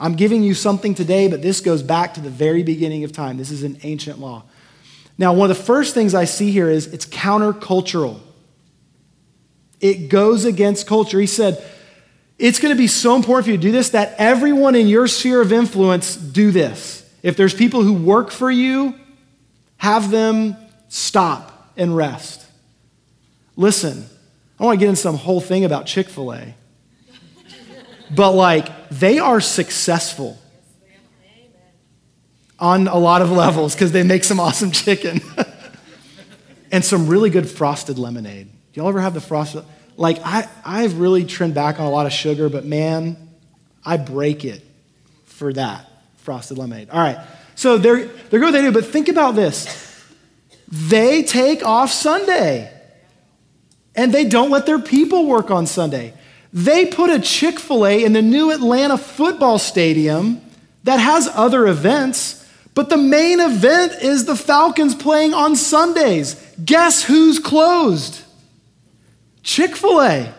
[0.00, 3.36] I'm giving you something today, but this goes back to the very beginning of time.
[3.36, 4.44] This is an ancient law.
[5.16, 8.20] Now, one of the first things I see here is it's countercultural.
[9.80, 11.20] It goes against culture.
[11.20, 11.62] He said,
[12.38, 15.06] it's going to be so important for you to do this that everyone in your
[15.06, 17.08] sphere of influence do this.
[17.22, 18.98] If there's people who work for you,
[19.76, 20.56] have them
[20.88, 22.44] stop and rest.
[23.56, 24.06] Listen,
[24.58, 26.54] I want to get into some whole thing about Chick fil A.
[28.10, 30.38] but like, they are successful
[32.58, 35.20] on a lot of levels because they make some awesome chicken
[36.72, 38.48] and some really good frosted lemonade.
[38.72, 39.64] Do y'all ever have the frosted?
[39.96, 43.16] Like, I, I've really trimmed back on a lot of sugar, but man,
[43.84, 44.62] I break it
[45.26, 45.88] for that
[46.18, 46.90] frosted lemonade.
[46.90, 47.18] All right,
[47.54, 49.92] so they're, they're good what they do, but think about this.
[50.68, 52.70] They take off Sunday
[53.94, 56.14] and they don't let their people work on Sunday.
[56.52, 60.40] They put a Chick fil A in the new Atlanta football stadium
[60.84, 62.43] that has other events
[62.74, 66.34] but the main event is the Falcons playing on Sundays.
[66.64, 68.22] Guess who's closed?
[69.42, 70.34] Chick fil A.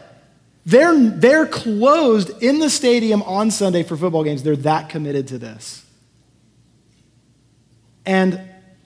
[0.65, 4.43] They're, they're closed in the stadium on Sunday for football games.
[4.43, 5.85] They're that committed to this.
[8.05, 8.41] And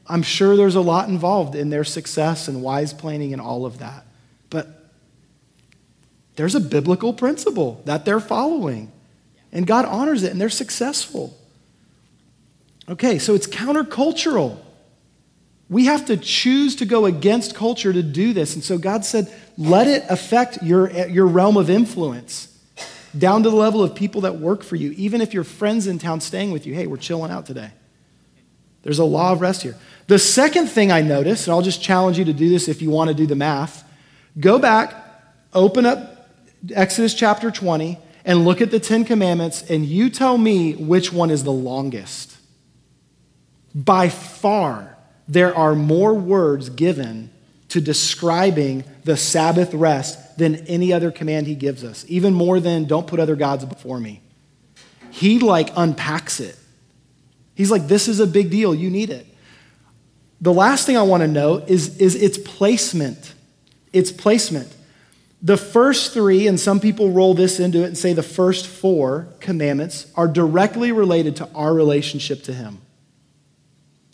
[0.05, 3.79] I'm sure there's a lot involved in their success and wise planning and all of
[3.79, 4.05] that.
[4.49, 4.67] But
[6.35, 8.91] there's a biblical principle that they're following.
[9.51, 11.38] And God honors it, and they're successful.
[12.89, 14.57] Okay, so it's countercultural.
[15.69, 18.55] We have to choose to go against culture to do this.
[18.55, 22.47] And so God said, let it affect your, your realm of influence
[23.15, 24.91] down to the level of people that work for you.
[24.97, 27.71] Even if your friends in town staying with you, hey, we're chilling out today.
[28.81, 29.75] There's a law of rest here.
[30.07, 32.89] The second thing I noticed, and I'll just challenge you to do this if you
[32.89, 33.83] want to do the math,
[34.39, 34.95] go back,
[35.53, 36.31] open up
[36.73, 41.29] Exodus chapter 20, and look at the Ten Commandments, and you tell me which one
[41.29, 42.38] is the longest.
[43.73, 44.97] By far,
[45.27, 47.29] there are more words given
[47.69, 52.85] to describing the Sabbath rest than any other command he gives us, even more than
[52.85, 54.21] don't put other gods before me.
[55.11, 56.57] He like unpacks it.
[57.55, 58.73] He's like, this is a big deal.
[58.73, 59.27] You need it.
[60.41, 63.33] The last thing I want to note is, is its placement.
[63.91, 64.73] Its placement.
[65.41, 69.27] The first three, and some people roll this into it and say the first four
[69.39, 72.79] commandments are directly related to our relationship to Him.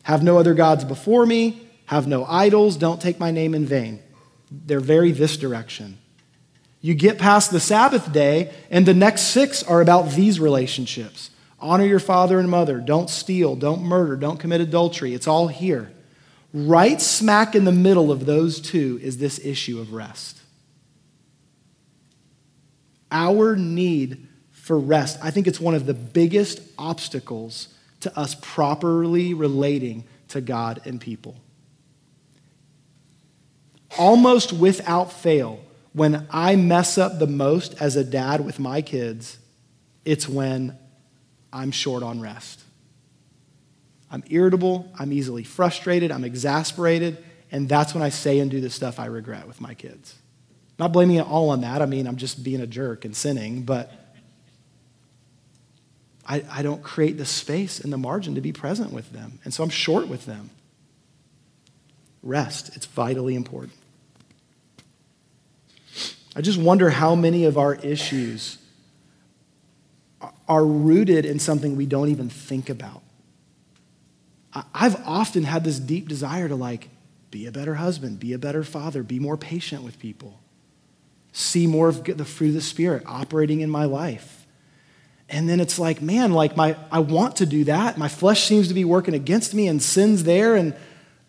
[0.05, 4.03] Have no other gods before me, have no idols, don't take my name in vain.
[4.51, 5.97] They're very this direction.
[6.79, 11.85] You get past the Sabbath day, and the next six are about these relationships honor
[11.85, 15.15] your father and mother, don't steal, don't murder, don't commit adultery.
[15.15, 15.91] It's all here.
[16.53, 20.39] Right smack in the middle of those two is this issue of rest.
[23.11, 27.69] Our need for rest, I think it's one of the biggest obstacles
[28.05, 31.35] to us properly relating to God and people.
[33.97, 35.59] Almost without fail,
[35.91, 39.39] when I mess up the most as a dad with my kids,
[40.03, 40.77] it's when
[41.51, 42.61] I'm short on rest.
[44.11, 47.17] I'm irritable, I'm easily frustrated, I'm exasperated,
[47.51, 50.15] and that's when I say and do the stuff I regret with my kids.
[50.77, 51.81] Not blaming it all on that.
[51.81, 53.91] I mean, I'm just being a jerk and sinning, but
[56.25, 59.39] I, I don't create the space and the margin to be present with them.
[59.43, 60.49] And so I'm short with them.
[62.23, 63.73] Rest, it's vitally important.
[66.35, 68.57] I just wonder how many of our issues
[70.47, 73.01] are rooted in something we don't even think about.
[74.73, 76.89] I've often had this deep desire to like
[77.29, 80.39] be a better husband, be a better father, be more patient with people
[81.35, 84.44] see more of the fruit of the Spirit operating in my life.
[85.35, 87.97] And then it's like, man, like my I want to do that.
[87.97, 90.55] My flesh seems to be working against me and sin's there.
[90.55, 90.73] And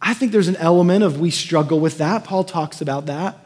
[0.01, 2.23] I think there's an element of we struggle with that.
[2.23, 3.37] Paul talks about that.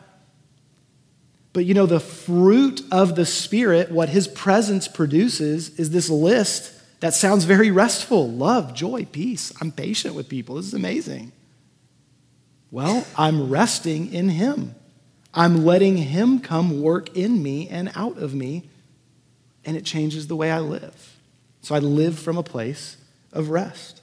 [1.55, 6.75] But you know, the fruit of the Spirit, what his presence produces, is this list
[7.01, 9.55] that sounds very restful love, joy, peace.
[9.63, 10.57] I'm patient with people.
[10.57, 11.33] This is amazing.
[12.71, 14.75] Well, I'm resting in him.
[15.33, 18.69] I'm letting Him come work in me and out of me,
[19.65, 21.17] and it changes the way I live.
[21.63, 22.97] So I live from a place
[23.33, 24.01] of rest.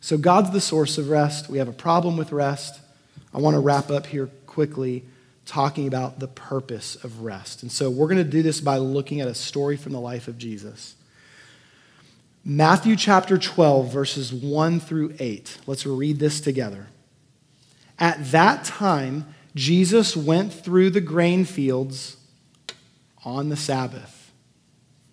[0.00, 1.48] So God's the source of rest.
[1.48, 2.80] We have a problem with rest.
[3.34, 5.04] I want to wrap up here quickly
[5.46, 7.62] talking about the purpose of rest.
[7.62, 10.28] And so we're going to do this by looking at a story from the life
[10.28, 10.94] of Jesus.
[12.44, 15.58] Matthew chapter 12, verses 1 through 8.
[15.66, 16.86] Let's read this together.
[17.98, 22.15] At that time, Jesus went through the grain fields
[23.26, 24.32] on the Sabbath.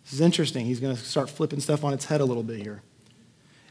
[0.04, 0.66] This is interesting.
[0.66, 2.84] He's going to start flipping stuff on its head a little bit here.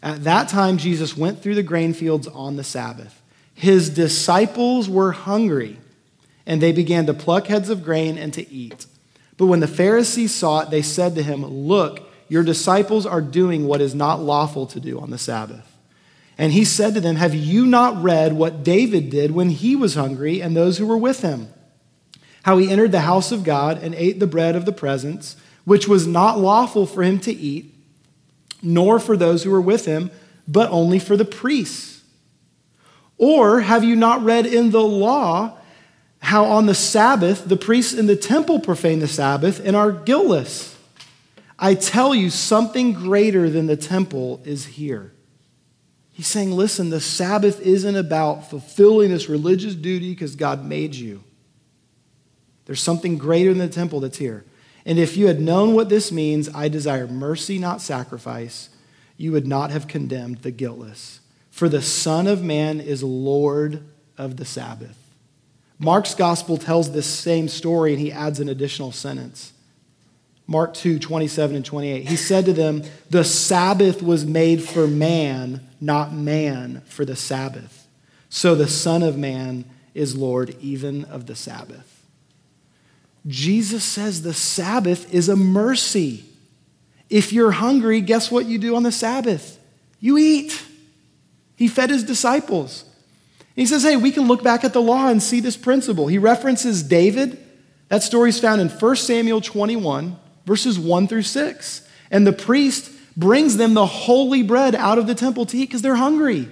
[0.03, 3.23] At that time, Jesus went through the grain fields on the Sabbath.
[3.55, 5.79] His disciples were hungry,
[6.45, 8.87] and they began to pluck heads of grain and to eat.
[9.37, 13.67] But when the Pharisees saw it, they said to him, Look, your disciples are doing
[13.67, 15.69] what is not lawful to do on the Sabbath.
[16.37, 19.95] And he said to them, Have you not read what David did when he was
[19.95, 21.49] hungry and those who were with him?
[22.43, 25.87] How he entered the house of God and ate the bread of the presence, which
[25.87, 27.73] was not lawful for him to eat,
[28.63, 30.11] nor for those who were with him,
[30.47, 32.03] but only for the priests.
[33.17, 35.57] Or have you not read in the law
[36.19, 40.77] how on the Sabbath the priests in the temple profane the Sabbath and are guiltless?
[41.59, 45.13] I tell you, something greater than the temple is here.
[46.11, 51.23] He's saying, listen, the Sabbath isn't about fulfilling this religious duty because God made you.
[52.67, 54.45] There's something greater than the temple that's here.
[54.85, 58.69] And if you had known what this means, I desire mercy, not sacrifice,
[59.17, 61.21] you would not have condemned the guiltless.
[61.51, 63.85] For the Son of Man is Lord
[64.19, 64.99] of the Sabbath.
[65.79, 69.53] Mark's gospel tells this same story, and he adds an additional sentence.
[70.47, 72.09] Mark 2, 27 and 28.
[72.09, 77.87] He said to them, The Sabbath was made for man, not man for the Sabbath.
[78.29, 82.02] So the Son of Man is Lord even of the Sabbath.
[83.27, 86.25] Jesus says the Sabbath is a mercy.
[87.09, 89.59] If you're hungry, guess what you do on the Sabbath?
[90.01, 90.61] You eat.
[91.57, 92.85] He fed his disciples.
[93.55, 96.09] he says, hey, we can look back at the law and see this principle.
[96.09, 97.39] He references David.
[97.89, 101.89] That story is found in 1 Samuel 21 verses 1 through 6.
[102.11, 105.83] And the priest brings them the holy bread out of the temple to eat because
[105.83, 106.49] they're hungry.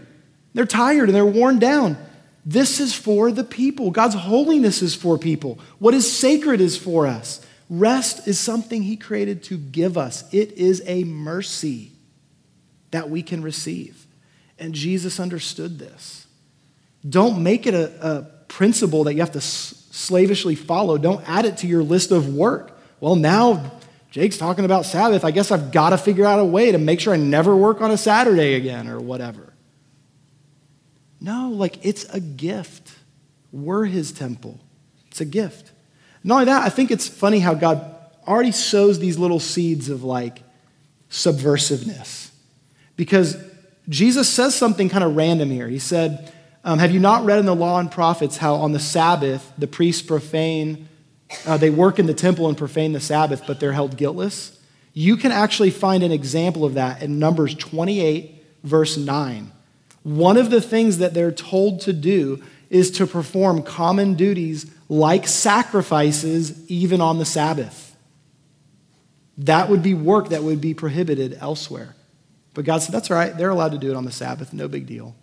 [0.55, 1.97] They're tired and they're worn down.
[2.45, 3.91] This is for the people.
[3.91, 5.59] God's holiness is for people.
[5.79, 7.45] What is sacred is for us.
[7.69, 11.93] Rest is something He created to give us, it is a mercy
[12.91, 14.07] that we can receive.
[14.59, 16.27] And Jesus understood this.
[17.09, 20.99] Don't make it a, a principle that you have to s- slavishly follow.
[20.99, 22.79] Don't add it to your list of work.
[22.99, 23.73] Well, now
[24.11, 25.25] Jake's talking about Sabbath.
[25.25, 27.81] I guess I've got to figure out a way to make sure I never work
[27.81, 29.50] on a Saturday again or whatever.
[31.21, 32.93] No, like it's a gift.
[33.53, 34.59] We're his temple.
[35.09, 35.73] It's a gift.
[36.23, 37.95] Not only that, I think it's funny how God
[38.27, 40.43] already sows these little seeds of like
[41.11, 42.31] subversiveness.
[42.97, 43.37] Because
[43.89, 45.69] Jesus says something kind of random here.
[45.69, 46.33] He said,
[46.65, 49.67] um, Have you not read in the law and prophets how on the Sabbath the
[49.67, 50.89] priests profane,
[51.47, 54.59] uh, they work in the temple and profane the Sabbath, but they're held guiltless?
[54.93, 59.53] You can actually find an example of that in Numbers 28, verse 9.
[60.03, 65.27] One of the things that they're told to do is to perform common duties like
[65.27, 67.97] sacrifices even on the Sabbath.
[69.39, 71.97] That would be work that would be prohibited elsewhere.
[72.55, 73.37] But God said, that's all right.
[73.37, 74.53] They're allowed to do it on the Sabbath.
[74.53, 75.15] No big deal.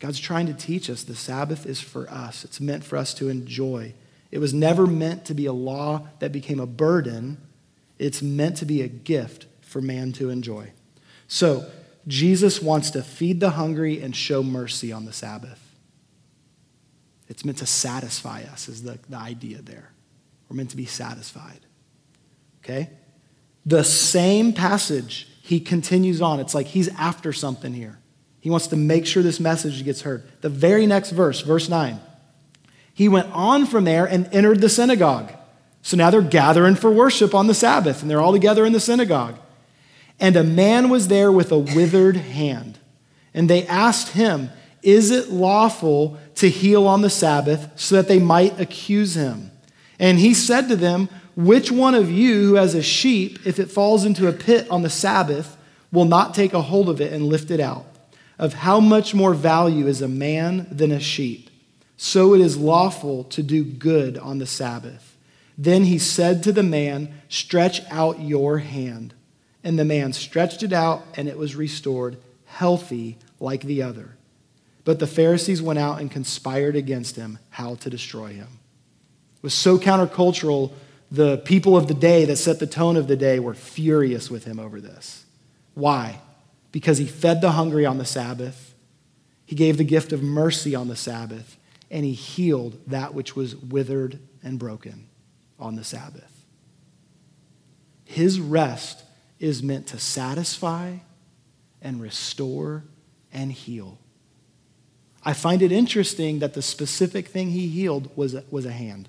[0.00, 3.28] God's trying to teach us the Sabbath is for us, it's meant for us to
[3.28, 3.94] enjoy.
[4.30, 7.38] It was never meant to be a law that became a burden,
[7.98, 10.72] it's meant to be a gift for man to enjoy.
[11.26, 11.70] So,
[12.06, 15.60] Jesus wants to feed the hungry and show mercy on the Sabbath.
[17.28, 19.90] It's meant to satisfy us, is the, the idea there.
[20.48, 21.60] We're meant to be satisfied.
[22.62, 22.90] Okay?
[23.64, 26.40] The same passage, he continues on.
[26.40, 27.98] It's like he's after something here.
[28.40, 30.24] He wants to make sure this message gets heard.
[30.42, 31.98] The very next verse, verse 9.
[32.92, 35.32] He went on from there and entered the synagogue.
[35.80, 38.80] So now they're gathering for worship on the Sabbath, and they're all together in the
[38.80, 39.38] synagogue.
[40.20, 42.78] And a man was there with a withered hand.
[43.32, 44.50] And they asked him,
[44.82, 49.50] Is it lawful to heal on the Sabbath so that they might accuse him?
[49.98, 53.70] And he said to them, Which one of you who has a sheep, if it
[53.70, 55.56] falls into a pit on the Sabbath,
[55.92, 57.86] will not take a hold of it and lift it out?
[58.38, 61.50] Of how much more value is a man than a sheep?
[61.96, 65.16] So it is lawful to do good on the Sabbath.
[65.56, 69.13] Then he said to the man, Stretch out your hand.
[69.64, 74.16] And the man stretched it out, and it was restored, healthy like the other.
[74.84, 78.60] But the Pharisees went out and conspired against him how to destroy him.
[79.36, 80.72] It was so countercultural,
[81.10, 84.44] the people of the day that set the tone of the day were furious with
[84.44, 85.24] him over this.
[85.74, 86.20] Why?
[86.70, 88.74] Because he fed the hungry on the Sabbath,
[89.46, 91.58] he gave the gift of mercy on the Sabbath,
[91.90, 95.06] and he healed that which was withered and broken
[95.58, 96.44] on the Sabbath.
[98.04, 99.03] His rest
[99.44, 100.96] is meant to satisfy
[101.82, 102.82] and restore
[103.30, 103.98] and heal.
[105.22, 109.06] I find it interesting that the specific thing he healed was a, was a hand.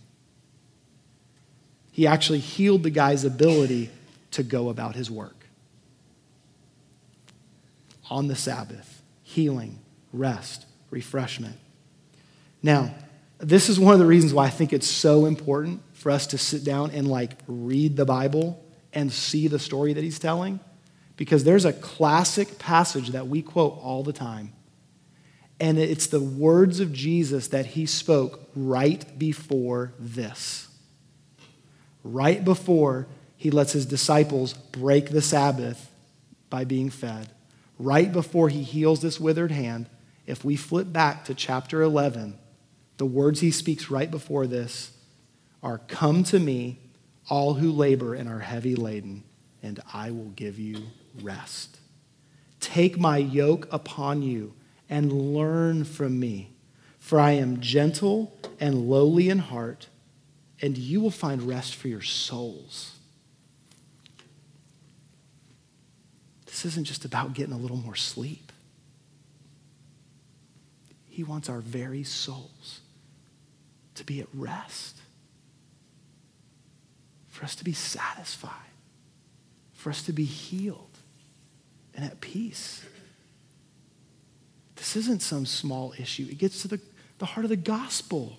[1.89, 3.89] He actually healed the guy's ability
[4.31, 5.45] to go about his work.
[8.09, 9.79] On the Sabbath, healing,
[10.11, 11.55] rest, refreshment.
[12.61, 12.93] Now,
[13.37, 16.37] this is one of the reasons why I think it's so important for us to
[16.37, 18.61] sit down and like read the Bible
[18.95, 20.59] and see the story that he's telling
[21.17, 24.53] because there's a classic passage that we quote all the time.
[25.59, 30.67] And it's the words of Jesus that he spoke right before this.
[32.03, 35.91] Right before he lets his disciples break the Sabbath
[36.49, 37.29] by being fed.
[37.79, 39.89] Right before he heals this withered hand,
[40.25, 42.37] if we flip back to chapter 11,
[42.97, 44.91] the words he speaks right before this
[45.61, 46.79] are Come to me,
[47.29, 49.23] all who labor and are heavy laden,
[49.63, 50.83] and I will give you
[51.21, 51.79] rest.
[52.59, 54.53] Take my yoke upon you
[54.89, 56.53] and learn from me,
[56.99, 59.87] for I am gentle and lowly in heart,
[60.61, 62.97] and you will find rest for your souls.
[66.45, 68.51] This isn't just about getting a little more sleep.
[71.09, 72.81] He wants our very souls
[73.95, 74.99] to be at rest
[77.35, 78.71] for us to be satisfied,
[79.73, 80.97] for us to be healed
[81.93, 82.85] and at peace.
[84.77, 86.79] This isn't some small issue, it gets to the,
[87.17, 88.37] the heart of the gospel.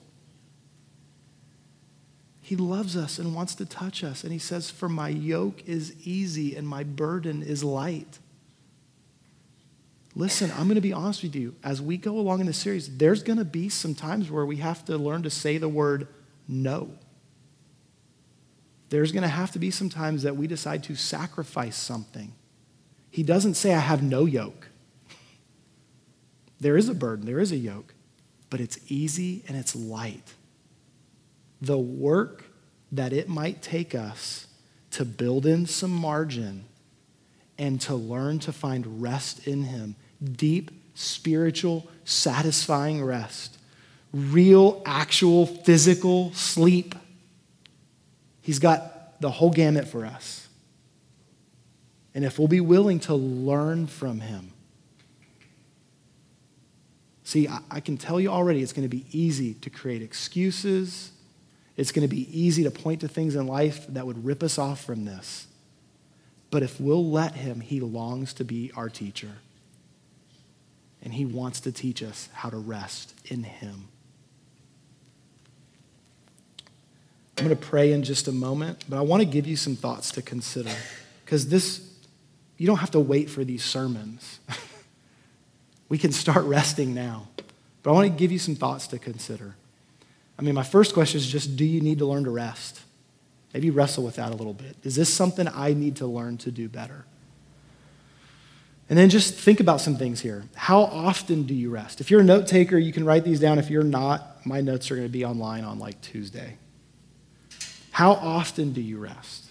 [2.40, 4.22] He loves us and wants to touch us.
[4.22, 8.20] And he says, For my yoke is easy and my burden is light.
[10.14, 11.56] Listen, I'm going to be honest with you.
[11.64, 14.58] As we go along in the series, there's going to be some times where we
[14.58, 16.06] have to learn to say the word
[16.46, 16.88] no
[18.88, 22.32] there's going to have to be some times that we decide to sacrifice something.
[23.10, 24.68] He doesn't say, I have no yoke.
[26.60, 27.94] There is a burden, there is a yoke,
[28.50, 30.34] but it's easy and it's light.
[31.60, 32.44] The work
[32.92, 34.46] that it might take us
[34.92, 36.64] to build in some margin
[37.58, 43.58] and to learn to find rest in Him deep, spiritual, satisfying rest,
[44.12, 46.94] real, actual, physical sleep.
[48.46, 50.46] He's got the whole gamut for us.
[52.14, 54.52] And if we'll be willing to learn from him,
[57.24, 61.10] see, I, can tell you already it's going to be easy to create excuses.
[61.76, 64.58] It's going to be easy to point to things in life that would rip us
[64.58, 65.48] off from this.
[66.52, 69.38] But if we'll let him, he longs to be our teacher.
[71.02, 73.88] And he wants to teach us how to rest in him.
[77.38, 79.76] I'm going to pray in just a moment, but I want to give you some
[79.76, 80.70] thoughts to consider.
[81.24, 81.86] Because this,
[82.56, 84.40] you don't have to wait for these sermons.
[85.88, 87.28] we can start resting now.
[87.82, 89.54] But I want to give you some thoughts to consider.
[90.38, 92.80] I mean, my first question is just do you need to learn to rest?
[93.52, 94.76] Maybe wrestle with that a little bit.
[94.82, 97.04] Is this something I need to learn to do better?
[98.88, 100.44] And then just think about some things here.
[100.54, 102.00] How often do you rest?
[102.00, 103.58] If you're a note taker, you can write these down.
[103.58, 106.56] If you're not, my notes are going to be online on like Tuesday.
[107.96, 109.46] How often do you rest?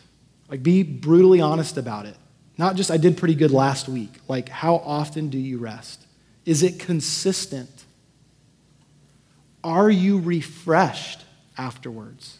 [0.49, 2.15] Like, be brutally honest about it.
[2.59, 4.11] Not just, I did pretty good last week.
[4.27, 6.05] Like, how often do you rest?
[6.45, 7.85] Is it consistent?
[9.63, 11.25] Are you refreshed
[11.57, 12.37] afterwards?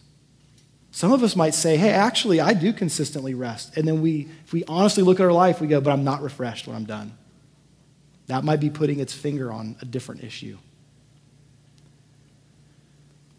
[0.92, 3.76] Some of us might say, hey, actually, I do consistently rest.
[3.76, 6.22] And then we, if we honestly look at our life, we go, but I'm not
[6.22, 7.18] refreshed when I'm done.
[8.28, 10.60] That might be putting its finger on a different issue.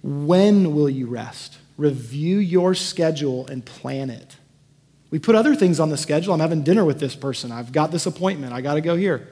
[0.03, 1.59] When will you rest?
[1.77, 4.37] Review your schedule and plan it.
[5.11, 6.35] We put other things on the schedule.
[6.35, 7.53] I'm having dinner with this person.
[7.53, 8.53] I've got this appointment.
[8.53, 9.29] I got to go here.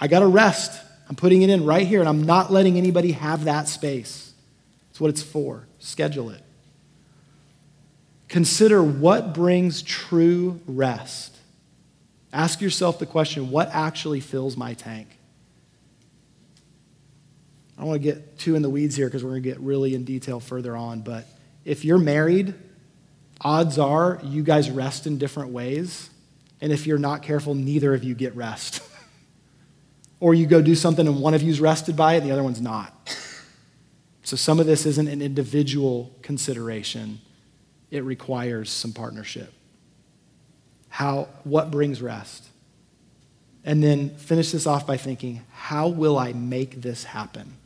[0.00, 0.82] I got to rest.
[1.08, 4.32] I'm putting it in right here, and I'm not letting anybody have that space.
[4.90, 5.66] It's what it's for.
[5.78, 6.42] Schedule it.
[8.28, 11.36] Consider what brings true rest.
[12.32, 15.08] Ask yourself the question what actually fills my tank?
[17.76, 19.60] I don't want to get too in the weeds here because we're going to get
[19.60, 21.26] really in detail further on, but
[21.66, 22.54] if you're married,
[23.40, 26.08] odds are you guys rest in different ways.
[26.60, 28.80] And if you're not careful, neither of you get rest.
[30.20, 32.44] or you go do something and one of you's rested by it and the other
[32.44, 32.94] one's not.
[34.22, 37.20] So some of this isn't an individual consideration,
[37.90, 39.52] it requires some partnership.
[40.88, 42.48] How, what brings rest?
[43.64, 47.56] And then finish this off by thinking, how will I make this happen?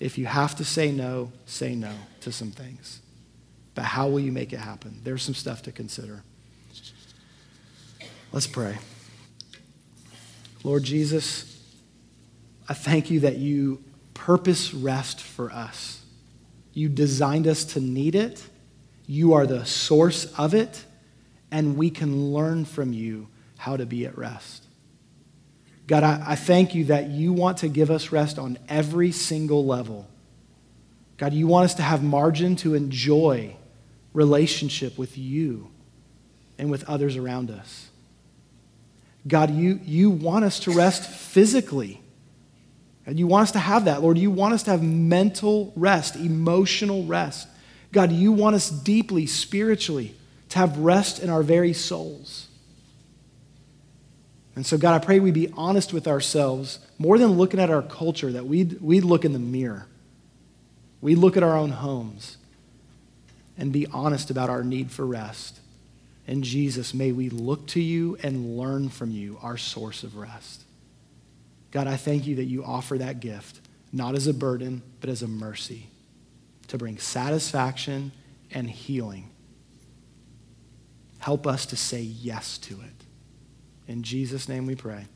[0.00, 1.92] If you have to say no, say no
[2.26, 3.00] to some things.
[3.76, 5.00] But how will you make it happen?
[5.04, 6.24] There's some stuff to consider.
[8.32, 8.78] Let's pray.
[10.64, 11.62] Lord Jesus,
[12.68, 13.80] I thank you that you
[14.12, 16.04] purpose rest for us.
[16.72, 18.44] You designed us to need it.
[19.06, 20.84] You are the source of it,
[21.52, 24.64] and we can learn from you how to be at rest.
[25.86, 29.64] God, I, I thank you that you want to give us rest on every single
[29.64, 30.08] level.
[31.16, 33.56] God, you want us to have margin to enjoy
[34.12, 35.70] relationship with you
[36.58, 37.88] and with others around us.
[39.26, 42.00] God, you, you want us to rest physically.
[43.06, 44.18] And you want us to have that, Lord.
[44.18, 47.48] You want us to have mental rest, emotional rest.
[47.92, 50.14] God, you want us deeply, spiritually,
[50.50, 52.48] to have rest in our very souls.
[54.54, 57.82] And so, God, I pray we be honest with ourselves more than looking at our
[57.82, 59.86] culture, that we'd, we'd look in the mirror.
[61.06, 62.36] We look at our own homes
[63.56, 65.60] and be honest about our need for rest.
[66.26, 70.64] And Jesus, may we look to you and learn from you, our source of rest.
[71.70, 73.60] God, I thank you that you offer that gift,
[73.92, 75.86] not as a burden, but as a mercy
[76.66, 78.10] to bring satisfaction
[78.50, 79.30] and healing.
[81.20, 83.04] Help us to say yes to it.
[83.86, 85.06] In Jesus' name we pray.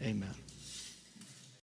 [0.00, 0.36] Amen.